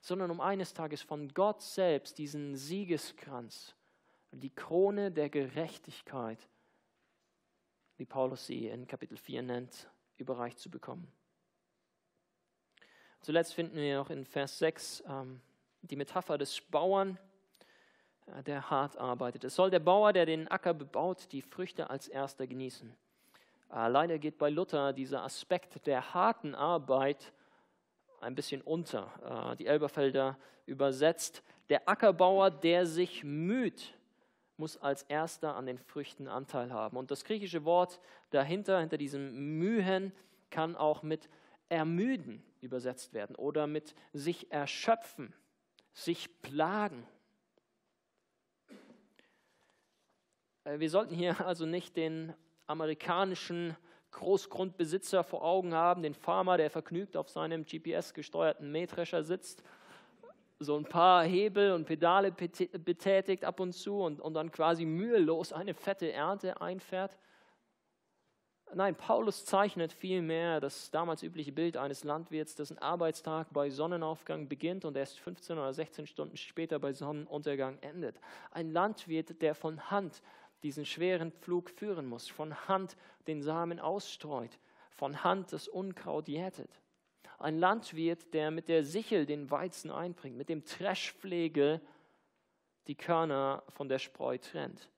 [0.02, 3.76] Sondern um eines Tages von Gott selbst diesen Siegeskranz,
[4.32, 6.40] die Krone der Gerechtigkeit,
[7.98, 11.12] wie Paulus sie in Kapitel 4 nennt, überreicht zu bekommen.
[13.22, 15.40] Zuletzt finden wir noch in Vers 6 ähm,
[15.84, 17.20] die Metapher des Bauern,
[18.26, 19.44] äh, der hart arbeitet.
[19.44, 22.92] Es soll der Bauer, der den Acker bebaut, die Früchte als erster genießen.
[23.72, 27.32] Äh, leider geht bei Luther dieser Aspekt der harten Arbeit
[28.22, 29.52] ein bisschen unter.
[29.52, 33.94] Äh, die Elberfelder übersetzt, der Ackerbauer, der sich müht,
[34.58, 36.98] muss als erster an den Früchten Anteil haben.
[36.98, 40.14] Und das griechische Wort dahinter, hinter diesem Mühen,
[40.50, 41.30] kann auch mit
[41.70, 45.34] ermüden übersetzt werden oder mit sich erschöpfen,
[45.94, 47.08] sich plagen.
[50.64, 52.34] Äh, wir sollten hier also nicht den
[52.68, 53.76] amerikanischen
[54.12, 59.64] Großgrundbesitzer vor Augen haben, den Farmer, der vergnügt auf seinem GPS-gesteuerten Mähdrescher sitzt,
[60.60, 65.54] so ein paar Hebel und Pedale betätigt ab und zu und, und dann quasi mühelos
[65.54, 67.18] eine fette Ernte einfährt.
[68.74, 74.86] Nein, Paulus zeichnet vielmehr das damals übliche Bild eines Landwirts, dessen Arbeitstag bei Sonnenaufgang beginnt
[74.86, 78.18] und erst 15 oder 16 Stunden später bei Sonnenuntergang endet.
[78.52, 80.22] Ein Landwirt, der von Hand
[80.64, 82.96] diesen schweren Pflug führen muss, von Hand
[83.28, 84.60] den Samen ausstreut,
[84.92, 86.82] von Hand das Unkraut jätet.
[87.40, 91.82] Ein Landwirt, der mit der Sichel den Weizen einbringt, mit dem Dreschflegel
[92.88, 94.90] die Körner von der Spreu trennt.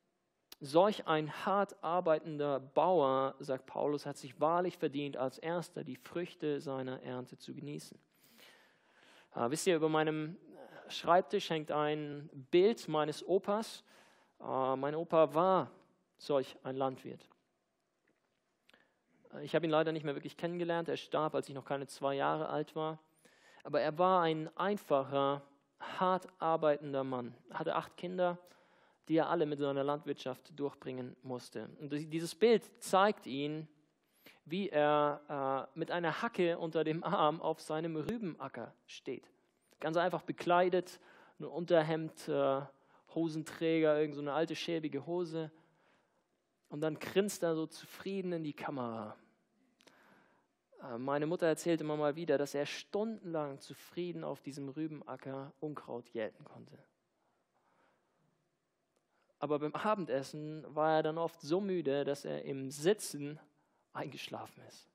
[0.60, 6.62] Solch ein hart arbeitender Bauer, sagt Paulus, hat sich wahrlich verdient, als erster die Früchte
[6.62, 8.00] seiner Ernte zu genießen.
[9.36, 10.38] Äh, wisst ihr, über meinem
[10.90, 13.84] Schreibtisch hängt ein Bild meines Opas.
[14.44, 15.72] Äh, mein Opa war
[16.18, 17.28] solch ein Landwirt.
[19.34, 20.90] Äh, ich habe ihn leider nicht mehr wirklich kennengelernt.
[20.90, 23.00] Er starb, als ich noch keine zwei Jahre alt war.
[23.64, 25.42] Aber er war ein einfacher,
[25.80, 27.34] hart arbeitender Mann.
[27.50, 28.38] Er hatte acht Kinder,
[29.08, 31.70] die er alle mit seiner Landwirtschaft durchbringen musste.
[31.80, 33.68] Und dieses Bild zeigt ihn,
[34.46, 39.30] wie er äh, mit einer Hacke unter dem Arm auf seinem Rübenacker steht.
[39.80, 41.00] Ganz einfach bekleidet,
[41.40, 42.62] ein Unterhemd, äh,
[43.16, 45.52] Hosenträger, irgend so alte schäbige Hose.
[46.70, 49.16] Und dann grinst er so zufrieden in die Kamera.
[50.82, 56.10] Äh, meine Mutter erzählt immer mal wieder, dass er stundenlang zufrieden auf diesem Rübenacker Unkraut
[56.10, 56.78] jäten konnte.
[59.40, 63.40] Aber beim Abendessen war er dann oft so müde, dass er im Sitzen
[63.92, 64.93] eingeschlafen ist.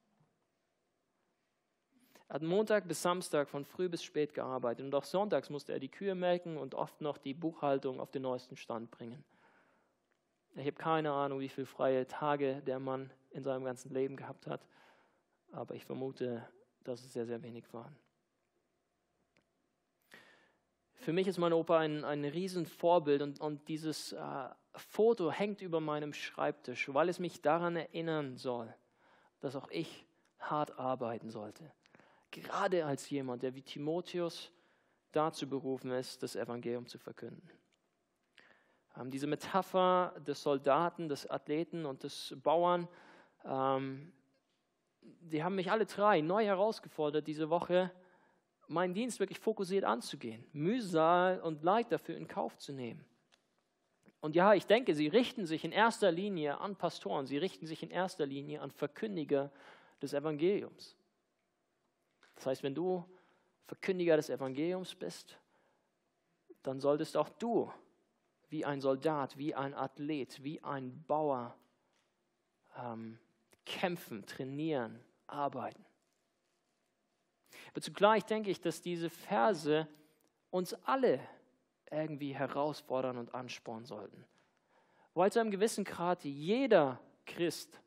[2.29, 5.81] Er hat Montag bis Samstag von früh bis spät gearbeitet und auch sonntags musste er
[5.81, 9.25] die Kühe melken und oft noch die Buchhaltung auf den neuesten Stand bringen.
[10.55, 14.47] Ich habe keine Ahnung, wie viele freie Tage der Mann in seinem ganzen Leben gehabt
[14.47, 14.61] hat,
[15.53, 16.47] aber ich vermute,
[16.85, 17.97] dass es sehr, sehr wenig waren.
[20.97, 25.81] Für mich ist mein Opa ein, ein Riesenvorbild und, und dieses äh, Foto hängt über
[25.81, 28.75] meinem Schreibtisch, weil es mich daran erinnern soll,
[29.41, 30.05] dass auch ich
[30.39, 31.73] hart arbeiten sollte
[32.31, 34.51] gerade als jemand, der wie Timotheus
[35.13, 37.51] dazu berufen ist, das Evangelium zu verkünden.
[38.97, 42.89] Ähm, diese Metapher des Soldaten, des Athleten und des Bauern,
[43.45, 44.13] ähm,
[45.01, 47.91] die haben mich alle drei neu herausgefordert, diese Woche
[48.67, 53.05] meinen Dienst wirklich fokussiert anzugehen, Mühsal und Leid dafür in Kauf zu nehmen.
[54.21, 57.83] Und ja, ich denke, sie richten sich in erster Linie an Pastoren, sie richten sich
[57.83, 59.51] in erster Linie an Verkündiger
[60.03, 60.98] des Evangeliums.
[62.39, 63.05] Das heißt, wenn du
[63.67, 65.37] Verkündiger des Evangeliums bist,
[66.63, 67.73] dann solltest auch du
[68.49, 71.57] wie ein Soldat, wie ein Athlet, wie ein Bauer
[72.77, 73.19] ähm,
[73.67, 75.85] kämpfen, trainieren, arbeiten.
[77.73, 79.89] Aber zugleich denke ich, dass diese Verse
[80.51, 81.21] uns alle
[81.91, 84.25] irgendwie herausfordern und anspornen sollten.
[85.13, 87.81] Weil zu einem gewissen Grad jeder Christ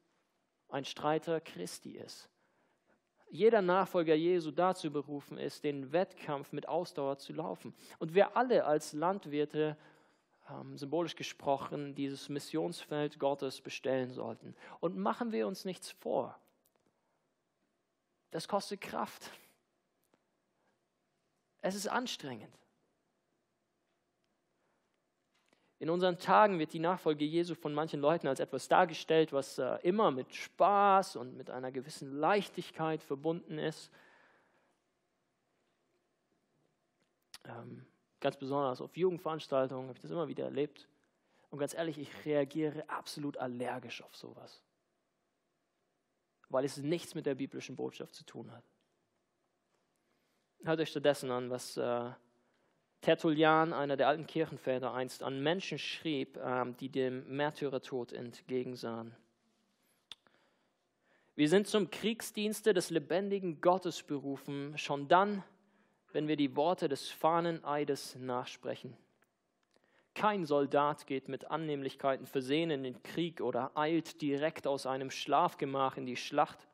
[0.68, 2.30] ein Streiter Christi ist
[3.32, 7.74] jeder Nachfolger Jesu dazu berufen ist, den Wettkampf mit Ausdauer zu laufen.
[7.98, 9.78] Und wir alle als Landwirte,
[10.50, 14.56] ähm, symbolisch gesprochen, dieses Missionsfeld Gottes bestellen sollten.
[14.80, 16.38] Und machen wir uns nichts vor.
[18.32, 19.32] Das kostet Kraft.
[21.62, 22.61] Es ist anstrengend.
[25.82, 29.80] In unseren Tagen wird die Nachfolge Jesu von manchen Leuten als etwas dargestellt, was äh,
[29.82, 33.90] immer mit Spaß und mit einer gewissen Leichtigkeit verbunden ist.
[37.46, 37.84] Ähm,
[38.20, 40.88] ganz besonders auf Jugendveranstaltungen habe ich das immer wieder erlebt.
[41.50, 44.62] Und ganz ehrlich, ich reagiere absolut allergisch auf sowas,
[46.50, 48.64] weil es nichts mit der biblischen Botschaft zu tun hat.
[50.64, 52.12] Hört euch stattdessen an, was äh,
[53.02, 59.16] Tertullian, einer der alten Kirchenväter, einst an Menschen schrieb, ähm, die dem Märtyrertod entgegensahen.
[61.36, 65.44] Wir sind zum Kriegsdienste des lebendigen Gottes berufen, schon dann,
[66.14, 68.96] wenn wir die Worte des Fahneneides nachsprechen.
[70.14, 75.98] Kein Soldat geht mit Annehmlichkeiten versehen in den Krieg oder eilt direkt aus einem Schlafgemach
[75.98, 76.68] in die Schlacht,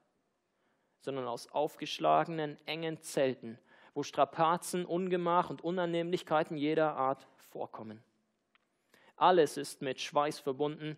[1.00, 3.60] sondern aus aufgeschlagenen, engen Zelten
[3.98, 8.04] wo Strapazen, Ungemach und Unannehmlichkeiten jeder Art vorkommen.
[9.16, 10.96] Alles ist mit Schweiß verbunden,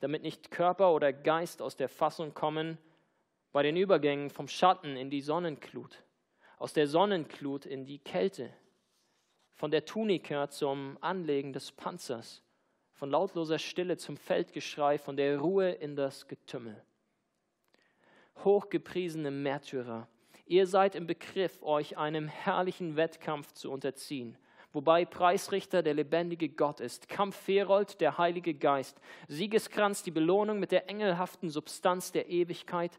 [0.00, 2.76] damit nicht Körper oder Geist aus der Fassung kommen
[3.52, 6.02] bei den Übergängen vom Schatten in die Sonnenklut,
[6.58, 8.52] aus der Sonnenklut in die Kälte,
[9.52, 12.42] von der Tunika zum Anlegen des Panzers,
[12.94, 16.82] von lautloser Stille zum Feldgeschrei, von der Ruhe in das Getümmel.
[18.42, 20.08] Hochgepriesene Märtyrer,
[20.46, 24.36] Ihr seid im Begriff, euch einem herrlichen Wettkampf zu unterziehen,
[24.72, 30.90] wobei Preisrichter der lebendige Gott ist, Kampfherold der Heilige Geist, Siegeskranz die Belohnung mit der
[30.90, 32.98] engelhaften Substanz der Ewigkeit,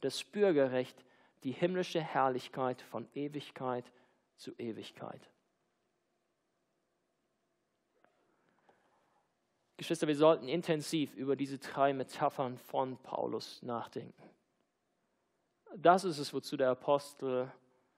[0.00, 1.04] das Bürgerrecht,
[1.44, 3.84] die himmlische Herrlichkeit von Ewigkeit
[4.36, 5.30] zu Ewigkeit.
[9.76, 14.29] Geschwister, wir sollten intensiv über diese drei Metaphern von Paulus nachdenken.
[15.76, 17.50] Das ist es, wozu der Apostel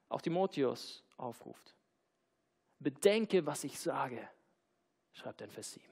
[0.08, 1.74] auch Timotheus aufruft.
[2.78, 4.28] Bedenke, was ich sage,
[5.12, 5.86] schreibt er in Vers 7.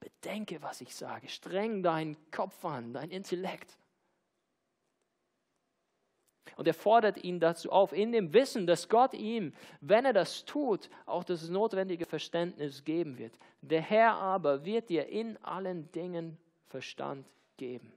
[0.00, 1.28] Bedenke, was ich sage.
[1.28, 3.76] Streng deinen Kopf an, dein Intellekt.
[6.56, 10.44] Und er fordert ihn dazu auf, in dem Wissen, dass Gott ihm, wenn er das
[10.44, 13.38] tut, auch das notwendige Verständnis geben wird.
[13.60, 16.36] Der Herr aber wird dir in allen Dingen
[16.66, 17.92] Verstand geben.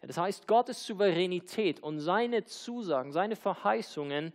[0.00, 4.32] Das heißt, Gottes Souveränität und seine Zusagen, seine Verheißungen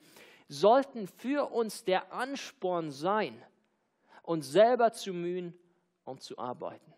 [0.47, 3.41] sollten für uns der Ansporn sein,
[4.21, 5.57] uns selber zu mühen
[6.03, 6.93] und zu arbeiten.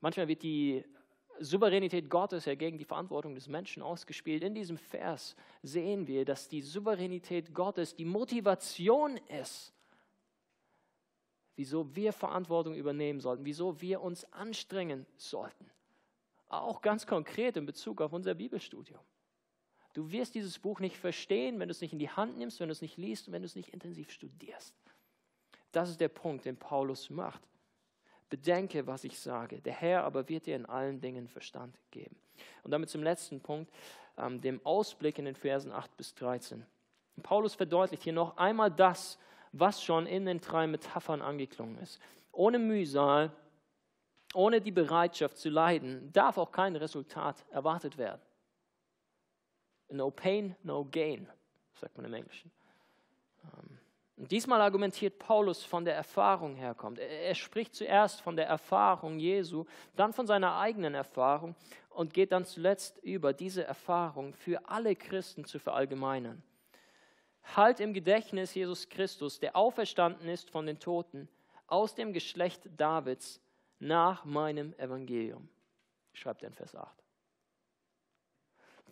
[0.00, 0.84] Manchmal wird die
[1.40, 4.42] Souveränität Gottes ja gegen die Verantwortung des Menschen ausgespielt.
[4.42, 9.72] In diesem Vers sehen wir, dass die Souveränität Gottes die Motivation ist,
[11.56, 15.70] wieso wir Verantwortung übernehmen sollten, wieso wir uns anstrengen sollten
[16.48, 19.00] Auch ganz konkret in Bezug auf unser Bibelstudium.
[19.92, 22.68] Du wirst dieses Buch nicht verstehen, wenn du es nicht in die Hand nimmst, wenn
[22.68, 24.74] du es nicht liest und wenn du es nicht intensiv studierst.
[25.72, 27.42] Das ist der Punkt, den Paulus macht.
[28.30, 29.60] Bedenke, was ich sage.
[29.60, 32.16] Der Herr aber wird dir in allen Dingen Verstand geben.
[32.62, 33.72] Und damit zum letzten Punkt,
[34.16, 36.64] ähm, dem Ausblick in den Versen 8 bis 13.
[37.22, 39.18] Paulus verdeutlicht hier noch einmal das,
[39.52, 42.00] was schon in den drei Metaphern angeklungen ist.
[42.32, 43.32] Ohne Mühsal,
[44.34, 48.20] ohne die Bereitschaft zu leiden, darf auch kein Resultat erwartet werden.
[49.90, 51.28] No pain, no gain,
[51.74, 52.50] sagt man im Englischen.
[53.44, 53.78] Ähm,
[54.18, 56.98] und diesmal argumentiert Paulus von der Erfahrung herkommt.
[56.98, 59.64] Er spricht zuerst von der Erfahrung Jesu,
[59.94, 61.54] dann von seiner eigenen Erfahrung
[61.90, 66.42] und geht dann zuletzt über diese Erfahrung für alle Christen zu verallgemeinern.
[67.56, 71.28] Halt im Gedächtnis Jesus Christus, der auferstanden ist von den Toten,
[71.68, 73.40] aus dem Geschlecht Davids,
[73.78, 75.48] nach meinem Evangelium,
[76.12, 77.04] schreibt er in Vers 8.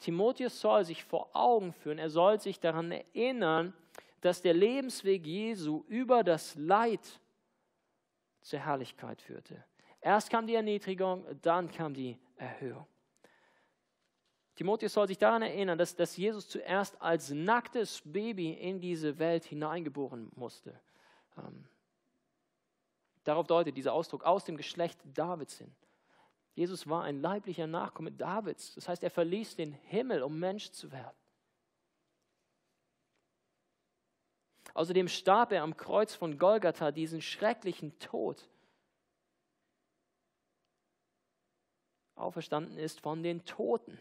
[0.01, 3.73] Timotheus soll sich vor Augen führen, er soll sich daran erinnern,
[4.21, 7.21] dass der Lebensweg Jesu über das Leid
[8.41, 9.65] zur Herrlichkeit führte.
[10.01, 12.87] Erst kam die Erniedrigung, dann kam die Erhöhung.
[14.55, 19.45] Timotheus soll sich daran erinnern, dass, dass Jesus zuerst als nacktes Baby in diese Welt
[19.45, 20.81] hineingeboren musste.
[21.37, 21.67] Ähm,
[23.27, 25.75] darauf deutet dieser Ausdruck aus dem Geschlecht Davids hin.
[26.55, 28.75] Jesus war ein leiblicher Nachkomme Davids.
[28.75, 31.17] Das heißt, er verließ den Himmel, um Mensch zu werden.
[34.73, 38.49] Außerdem starb er am Kreuz von Golgatha diesen schrecklichen Tod.
[42.15, 44.01] Auferstanden ist von den Toten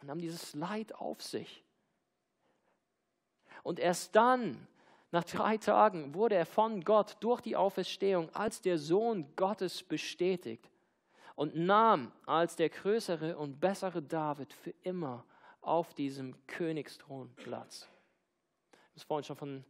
[0.00, 1.64] und nahm dieses Leid auf sich.
[3.62, 4.66] Und erst dann,
[5.10, 10.70] nach drei Tagen, wurde er von Gott durch die Auferstehung als der Sohn Gottes bestätigt
[11.36, 15.24] und nahm als der größere und bessere David für immer
[15.60, 17.88] auf diesem Königsthron Platz.
[18.70, 19.64] Wir haben es vorhin schon von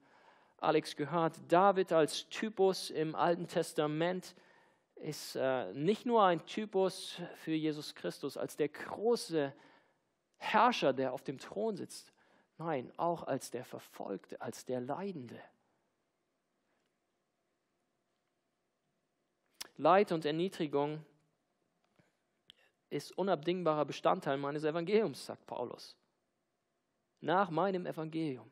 [0.58, 1.34] Alex gehört.
[1.48, 4.34] David als Typus im Alten Testament
[4.96, 9.52] ist äh, nicht nur ein Typus für Jesus Christus als der große
[10.38, 12.12] Herrscher, der auf dem Thron sitzt.
[12.58, 15.40] Nein, auch als der Verfolgte, als der Leidende.
[19.76, 21.04] Leid und Erniedrigung
[22.88, 25.96] ist unabdingbarer Bestandteil meines Evangeliums, sagt Paulus.
[27.20, 28.50] Nach meinem Evangelium.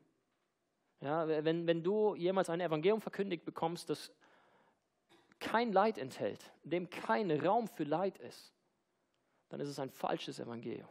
[1.00, 4.12] Ja, wenn, wenn du jemals ein Evangelium verkündigt bekommst, das
[5.38, 8.52] kein Leid enthält, dem kein Raum für Leid ist,
[9.48, 10.88] dann ist es ein falsches Evangelium.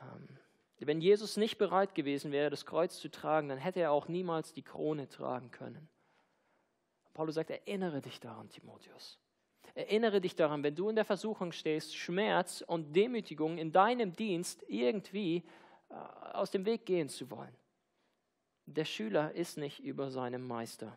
[0.00, 0.38] Ähm,
[0.86, 4.52] wenn Jesus nicht bereit gewesen wäre, das Kreuz zu tragen, dann hätte er auch niemals
[4.52, 5.88] die Krone tragen können.
[7.12, 9.18] Paulus sagt, erinnere dich daran, Timotheus.
[9.74, 14.64] Erinnere dich daran, wenn du in der Versuchung stehst, Schmerz und Demütigung in deinem Dienst
[14.68, 15.44] irgendwie
[15.90, 15.94] äh,
[16.32, 17.54] aus dem Weg gehen zu wollen.
[18.66, 20.96] Der Schüler ist nicht über seinem Meister.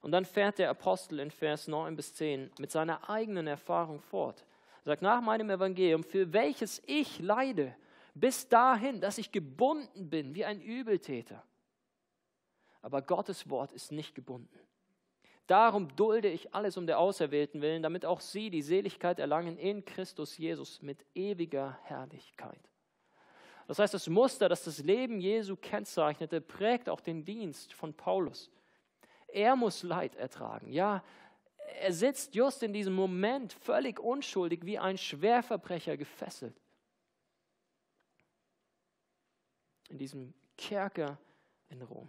[0.00, 4.44] Und dann fährt der Apostel in Vers 9 bis 10 mit seiner eigenen Erfahrung fort.
[4.84, 7.74] Er sagt, nach meinem Evangelium, für welches ich leide,
[8.14, 11.42] bis dahin, dass ich gebunden bin wie ein Übeltäter.
[12.82, 14.58] Aber Gottes Wort ist nicht gebunden.
[15.46, 19.84] Darum dulde ich alles um der Auserwählten willen, damit auch sie die Seligkeit erlangen in
[19.84, 22.60] Christus Jesus mit ewiger Herrlichkeit.
[23.66, 28.50] Das heißt, das Muster, das das Leben Jesu kennzeichnete, prägt auch den Dienst von Paulus.
[29.28, 30.72] Er muss Leid ertragen.
[30.72, 31.02] Ja,
[31.80, 36.61] er sitzt just in diesem Moment völlig unschuldig wie ein Schwerverbrecher gefesselt.
[39.92, 41.18] In diesem Kerker
[41.68, 42.08] in Rom.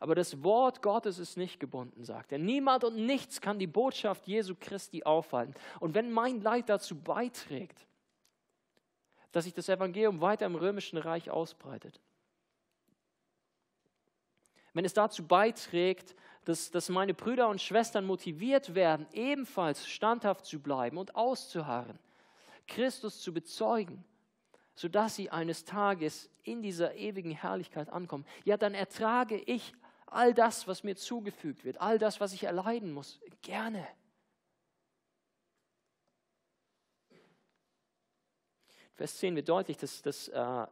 [0.00, 2.38] Aber das Wort Gottes ist nicht gebunden, sagt er.
[2.38, 5.54] Niemand und nichts kann die Botschaft Jesu Christi aufhalten.
[5.78, 7.86] Und wenn mein Leid dazu beiträgt,
[9.30, 12.00] dass sich das Evangelium weiter im römischen Reich ausbreitet,
[14.72, 20.58] wenn es dazu beiträgt, dass, dass meine Brüder und Schwestern motiviert werden, ebenfalls standhaft zu
[20.58, 21.98] bleiben und auszuharren,
[22.66, 24.04] Christus zu bezeugen,
[24.74, 29.74] sodass sie eines Tages in dieser ewigen Herrlichkeit ankommen, ja, dann ertrage ich
[30.06, 33.86] all das, was mir zugefügt wird, all das, was ich erleiden muss, gerne.
[38.94, 40.66] Vers 10 wird deutlich, dass, dass äh,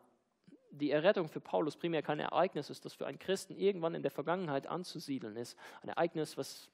[0.71, 4.11] die Errettung für Paulus primär kein Ereignis ist, das für einen Christen irgendwann in der
[4.11, 5.59] Vergangenheit anzusiedeln ist.
[5.83, 6.71] Ein Ereignis, was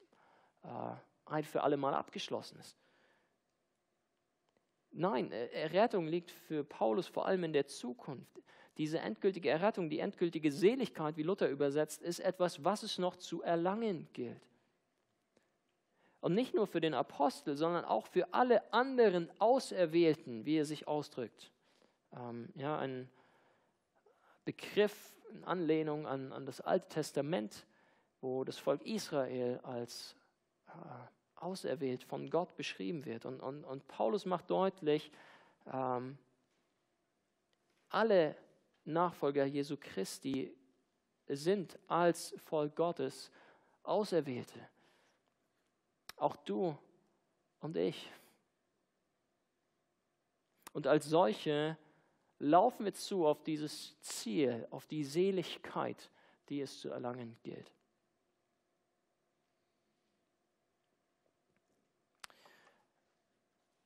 [0.64, 0.68] äh,
[1.26, 2.76] ein für alle Mal abgeschlossen ist.
[4.90, 8.40] Nein, Errettung liegt für Paulus vor allem in der Zukunft.
[8.78, 13.42] Diese endgültige Errettung, die endgültige Seligkeit, wie Luther übersetzt, ist etwas, was es noch zu
[13.42, 14.40] erlangen gilt.
[16.20, 20.88] Und nicht nur für den Apostel, sondern auch für alle anderen Auserwählten, wie er sich
[20.88, 21.52] ausdrückt.
[22.12, 23.08] Ähm, ja, ein
[24.44, 27.66] Begriff in Anlehnung an, an das Alte Testament,
[28.20, 30.16] wo das Volk Israel als
[30.68, 30.72] äh,
[31.36, 33.24] auserwählt von Gott beschrieben wird.
[33.24, 35.10] Und, und, und Paulus macht deutlich,
[35.72, 36.18] ähm,
[37.88, 38.36] alle
[38.86, 40.54] Nachfolger Jesu Christi
[41.28, 43.30] sind als Volk Gottes
[43.82, 44.60] Auserwählte.
[46.16, 46.76] Auch du
[47.60, 48.10] und ich.
[50.72, 51.76] Und als solche
[52.38, 56.10] laufen wir zu auf dieses Ziel, auf die Seligkeit,
[56.48, 57.72] die es zu erlangen gilt.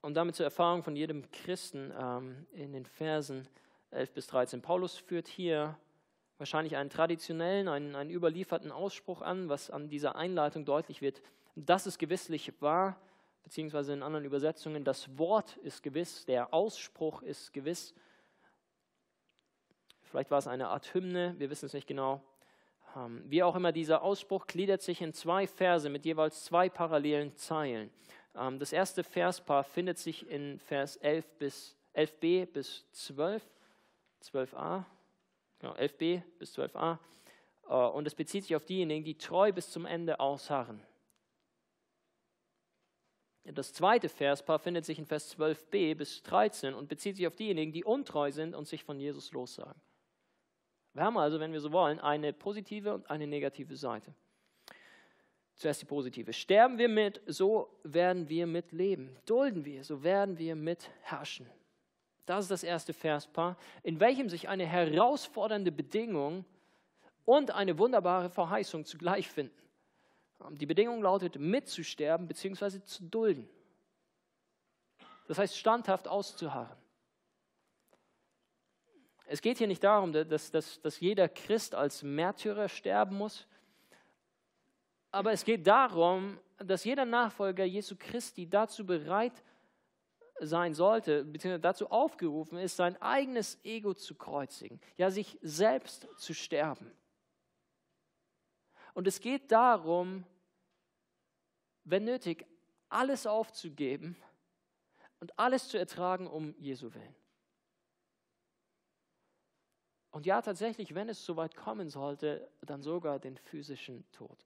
[0.03, 3.47] Und damit zur Erfahrung von jedem Christen ähm, in den Versen
[3.91, 4.63] 11 bis 13.
[4.63, 5.77] Paulus führt hier
[6.39, 11.23] wahrscheinlich einen traditionellen, einen, einen überlieferten Ausspruch an, was an dieser Einleitung deutlich wird.
[11.55, 12.97] Das ist gewisslich wahr,
[13.43, 17.95] beziehungsweise in anderen Übersetzungen, das Wort ist gewiss, der Ausspruch ist gewiss.
[20.03, 22.23] Vielleicht war es eine Art Hymne, wir wissen es nicht genau.
[22.97, 27.37] Ähm, wie auch immer, dieser Ausspruch gliedert sich in zwei Verse mit jeweils zwei parallelen
[27.37, 27.91] Zeilen.
[28.35, 33.47] Ähm, das erste Verspaar findet sich in Vers 11 bis 11b bis 12,
[34.23, 34.85] 12a,
[35.59, 36.99] genau, 11b bis 12a.
[37.69, 40.83] Äh, und es bezieht sich auf diejenigen, die treu bis zum Ende ausharren.
[43.45, 47.73] Das zweite Verspaar findet sich in Vers 12b bis 13 und bezieht sich auf diejenigen,
[47.73, 49.81] die untreu sind und sich von Jesus lossagen.
[50.93, 54.15] Wir haben also, wenn wir so wollen, eine positive und eine negative Seite.
[55.55, 56.33] Zuerst die positive.
[56.33, 59.17] Sterben wir mit, so werden wir mit leben.
[59.27, 61.47] Dulden wir, so werden wir mit herrschen.
[62.31, 66.45] Das ist das erste Verspaar, in welchem sich eine herausfordernde Bedingung
[67.25, 69.61] und eine wunderbare Verheißung zugleich finden.
[70.51, 72.85] Die Bedingung lautet, mitzusterben bzw.
[72.85, 73.51] zu dulden.
[75.27, 76.77] Das heißt, standhaft auszuharren.
[79.27, 83.49] Es geht hier nicht darum, dass, dass, dass jeder Christ als Märtyrer sterben muss,
[85.11, 89.43] aber es geht darum, dass jeder Nachfolger Jesu Christi dazu bereit
[90.41, 96.35] sein sollte, beziehungsweise dazu aufgerufen ist, sein eigenes Ego zu kreuzigen, ja, sich selbst zu
[96.35, 96.91] sterben.
[98.95, 100.25] Und es geht darum,
[101.85, 102.47] wenn nötig,
[102.89, 104.17] alles aufzugeben
[105.21, 107.15] und alles zu ertragen um Jesu willen.
[110.11, 114.45] Und ja, tatsächlich, wenn es soweit kommen sollte, dann sogar den physischen Tod.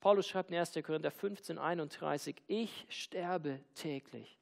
[0.00, 0.74] Paulus schreibt in 1.
[0.84, 4.38] Korinther 15, 31, ich sterbe täglich.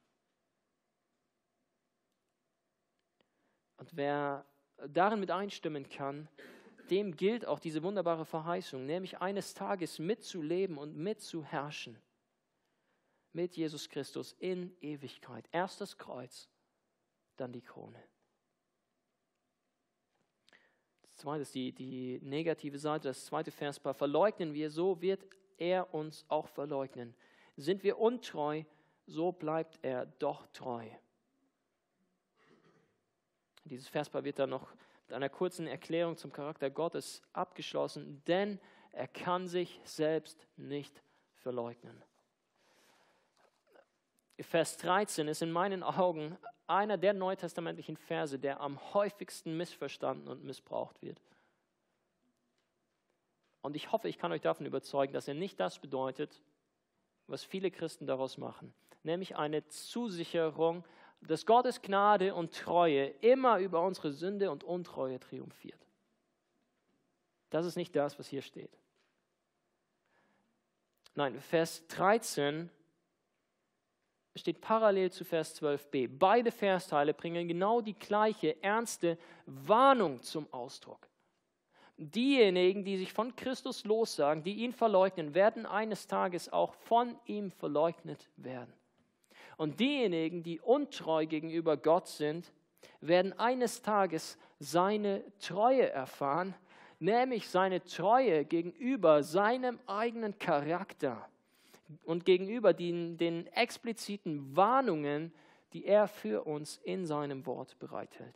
[3.77, 4.45] Und wer
[4.87, 6.27] darin mit einstimmen kann,
[6.89, 11.97] dem gilt auch diese wunderbare Verheißung, nämlich eines Tages mitzuleben und mitzuherrschen
[13.33, 15.47] mit Jesus Christus in Ewigkeit.
[15.51, 16.49] Erst das Kreuz,
[17.35, 18.01] dann die Krone.
[21.13, 23.93] Zweites, die, die negative Seite, das zweite Verspaar.
[23.93, 25.25] Verleugnen wir, so wird
[25.57, 27.15] er uns auch verleugnen.
[27.55, 28.63] Sind wir untreu,
[29.07, 30.87] so bleibt er doch treu.
[33.69, 34.73] Dieses Verspaar wird dann noch
[35.07, 38.59] mit einer kurzen Erklärung zum Charakter Gottes abgeschlossen, denn
[38.91, 41.01] er kann sich selbst nicht
[41.35, 42.01] verleugnen.
[44.39, 46.37] Vers 13 ist in meinen Augen
[46.67, 51.21] einer der neutestamentlichen Verse, der am häufigsten missverstanden und missbraucht wird.
[53.61, 56.41] Und ich hoffe, ich kann euch davon überzeugen, dass er nicht das bedeutet,
[57.25, 60.85] was viele Christen daraus machen, nämlich eine Zusicherung,
[61.21, 65.79] dass Gottes Gnade und Treue immer über unsere Sünde und Untreue triumphiert.
[67.49, 68.71] Das ist nicht das, was hier steht.
[71.15, 72.69] Nein, Vers 13
[74.35, 76.09] steht parallel zu Vers 12b.
[76.19, 81.07] Beide Versteile bringen genau die gleiche ernste Warnung zum Ausdruck.
[81.97, 87.49] Diejenigen, die sich von Christus lossagen, die ihn verleugnen, werden eines Tages auch von ihm
[87.49, 88.71] verleugnet werden.
[89.57, 92.51] Und diejenigen, die untreu gegenüber Gott sind,
[93.01, 96.55] werden eines Tages seine Treue erfahren,
[96.99, 101.27] nämlich seine Treue gegenüber seinem eigenen Charakter
[102.05, 105.33] und gegenüber den, den expliziten Warnungen,
[105.73, 108.33] die er für uns in seinem Wort bereithält.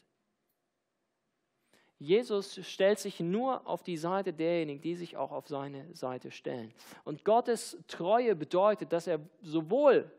[1.97, 6.73] Jesus stellt sich nur auf die Seite derjenigen, die sich auch auf seine Seite stellen.
[7.03, 10.11] Und Gottes Treue bedeutet, dass er sowohl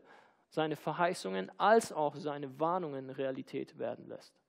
[0.53, 4.39] seine Verheißungen als auch seine Warnungen Realität werden lässt.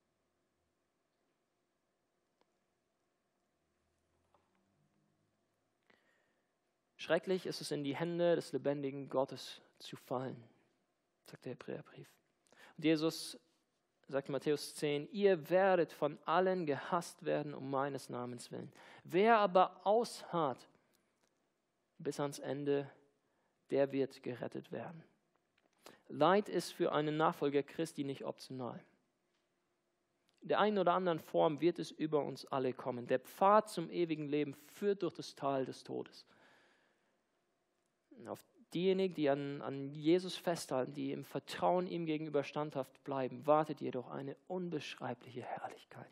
[6.99, 10.37] Schrecklich ist es, in die Hände des lebendigen Gottes zu fallen,
[11.25, 12.13] sagt der Hebräerbrief.
[12.77, 13.39] Und Jesus
[14.07, 18.71] sagt Matthäus 10, ihr werdet von allen gehasst werden um meines Namens willen.
[19.05, 20.69] Wer aber ausharrt
[21.97, 22.91] bis ans Ende,
[23.71, 25.03] der wird gerettet werden.
[26.15, 28.81] Leid ist für einen Nachfolger Christi nicht optional.
[30.43, 33.07] In der einen oder anderen Form wird es über uns alle kommen.
[33.07, 36.25] Der Pfad zum ewigen Leben führt durch das Tal des Todes.
[38.27, 38.45] Auf
[38.75, 44.11] diejenigen, die an, an Jesus festhalten, die im Vertrauen ihm gegenüber standhaft bleiben, wartet jedoch
[44.11, 46.11] eine unbeschreibliche Herrlichkeit.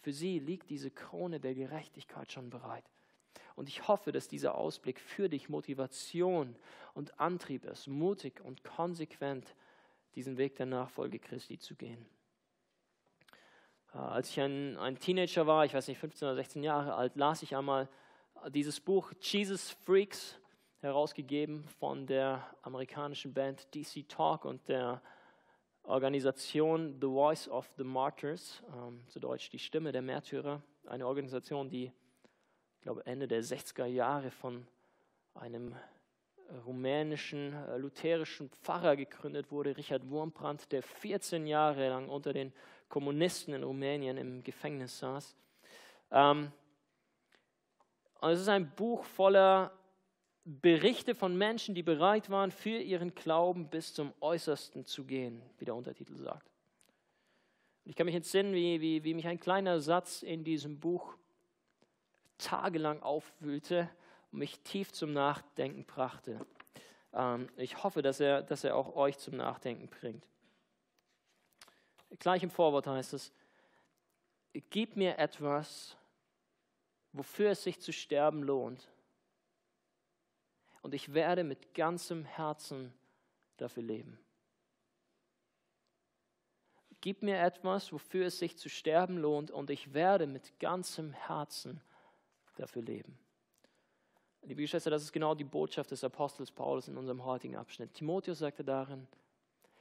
[0.00, 2.84] Für sie liegt diese Krone der Gerechtigkeit schon bereit.
[3.56, 6.56] Und ich hoffe, dass dieser Ausblick für dich Motivation
[6.94, 9.54] und Antrieb ist, mutig und konsequent
[10.14, 12.06] diesen Weg der Nachfolge Christi zu gehen.
[13.94, 17.16] Äh, als ich ein, ein, Teenager war, ich weiß nicht, 15 oder 16 Jahre alt,
[17.16, 17.88] las ich einmal
[18.48, 20.40] dieses Buch Jesus Freaks,
[20.80, 25.02] herausgegeben von der amerikanischen Band DC Talk und der
[25.82, 31.68] Organisation The Voice of the Martyrs, ähm, zu Deutsch die Stimme der Märtyrer, eine Organisation,
[31.68, 31.92] die,
[32.80, 34.66] ich glaube, Ende der 60er Jahre von
[35.34, 35.76] einem
[36.64, 42.54] rumänischen äh, lutherischen Pfarrer gegründet wurde, Richard Wurmbrand, der 14 Jahre lang unter den
[42.88, 45.36] Kommunisten in Rumänien im Gefängnis saß.
[46.10, 46.50] Ähm,
[48.22, 49.72] und es ist ein Buch voller
[50.46, 55.66] Berichte von Menschen, die bereit waren, für ihren Glauben bis zum Äußersten zu gehen, wie
[55.66, 56.50] der Untertitel sagt.
[57.84, 61.18] ich kann mich entsinnen, wie, wie, wie mich ein kleiner Satz in diesem Buch
[62.40, 63.88] tagelang aufwühlte
[64.32, 66.44] und mich tief zum Nachdenken brachte.
[67.12, 70.26] Ähm, ich hoffe, dass er, dass er auch euch zum Nachdenken bringt.
[72.18, 73.32] Gleich im Vorwort heißt es,
[74.70, 75.96] gib mir etwas,
[77.12, 78.88] wofür es sich zu sterben lohnt.
[80.82, 82.92] Und ich werde mit ganzem Herzen
[83.58, 84.18] dafür leben.
[87.00, 91.80] Gib mir etwas, wofür es sich zu sterben lohnt, und ich werde mit ganzem Herzen
[92.60, 93.18] dafür leben.
[94.42, 97.92] Liebe Geschwister, das ist genau die Botschaft des Apostels Paulus in unserem heutigen Abschnitt.
[97.94, 99.06] Timotheus sagte darin,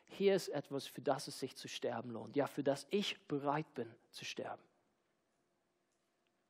[0.06, 2.36] hier ist etwas, für das es sich zu sterben lohnt.
[2.36, 4.62] Ja, für das ich bereit bin zu sterben.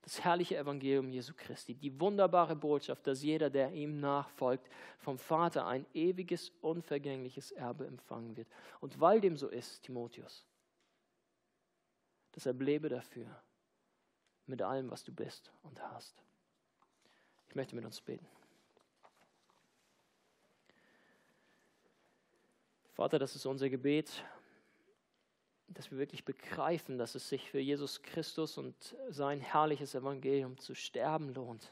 [0.02, 4.68] Das herrliche Evangelium Jesu Christi, die wunderbare Botschaft, dass jeder, der ihm nachfolgt,
[4.98, 8.48] vom Vater ein ewiges, unvergängliches Erbe empfangen wird.
[8.80, 10.48] Und weil dem so ist, Timotheus,
[12.34, 13.28] deshalb lebe dafür
[14.50, 16.24] mit allem, was du bist und hast.
[17.48, 18.28] Ich möchte mit uns beten.
[22.94, 24.26] Vater, das ist unser Gebet,
[25.70, 30.76] dass wir wirklich begreifen, dass es sich für Jesus Christus und sein herrliches Evangelium zu
[30.76, 31.72] sterben lohnt.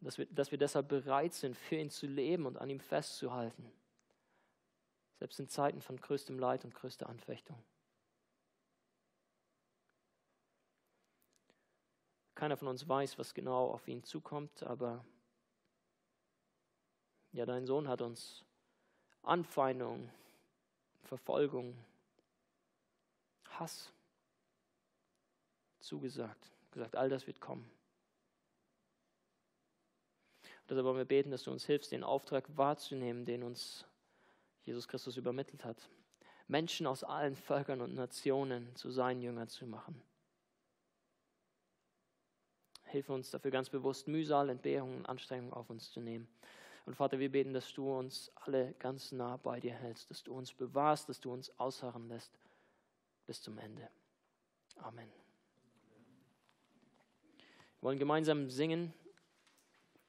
[0.00, 2.80] Und dass wir, dass wir deshalb bereit sind, für ihn zu leben und an ihm
[2.80, 3.72] festzuhalten.
[5.18, 7.62] Selbst in Zeiten von größtem Leid und größter Anfechtung.
[12.34, 15.04] Keiner von uns weiß, was genau auf ihn zukommt, aber
[17.32, 18.44] ja, dein Sohn hat uns
[19.22, 20.10] Anfeindung,
[21.02, 21.76] Verfolgung,
[23.58, 23.92] Hass
[25.80, 26.50] zugesagt.
[26.70, 27.70] Gesagt, all das wird kommen.
[30.68, 33.84] Deshalb wollen wir beten, dass du uns hilfst, den Auftrag wahrzunehmen, den uns
[34.62, 35.88] Jesus Christus übermittelt hat.
[36.48, 40.02] Menschen aus allen Völkern und Nationen zu seinen Jüngern zu machen.
[42.94, 46.28] Hilfe uns dafür ganz bewusst, Mühsal, Entbehrungen und Anstrengungen auf uns zu nehmen.
[46.86, 50.32] Und Vater, wir beten, dass du uns alle ganz nah bei dir hältst, dass du
[50.32, 52.38] uns bewahrst, dass du uns ausharren lässt
[53.26, 53.88] bis zum Ende.
[54.76, 55.08] Amen.
[57.80, 58.94] Wir wollen gemeinsam singen.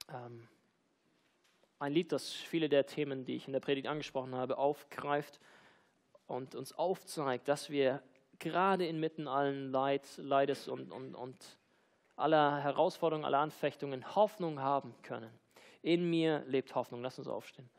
[0.07, 0.47] Ähm,
[1.79, 5.39] ein Lied, das viele der Themen, die ich in der Predigt angesprochen habe, aufgreift
[6.27, 8.03] und uns aufzeigt, dass wir
[8.37, 11.57] gerade inmitten allen Leid, Leides und, und, und
[12.15, 15.31] aller Herausforderungen, aller Anfechtungen Hoffnung haben können.
[15.81, 17.01] In mir lebt Hoffnung.
[17.01, 17.69] Lass uns aufstehen.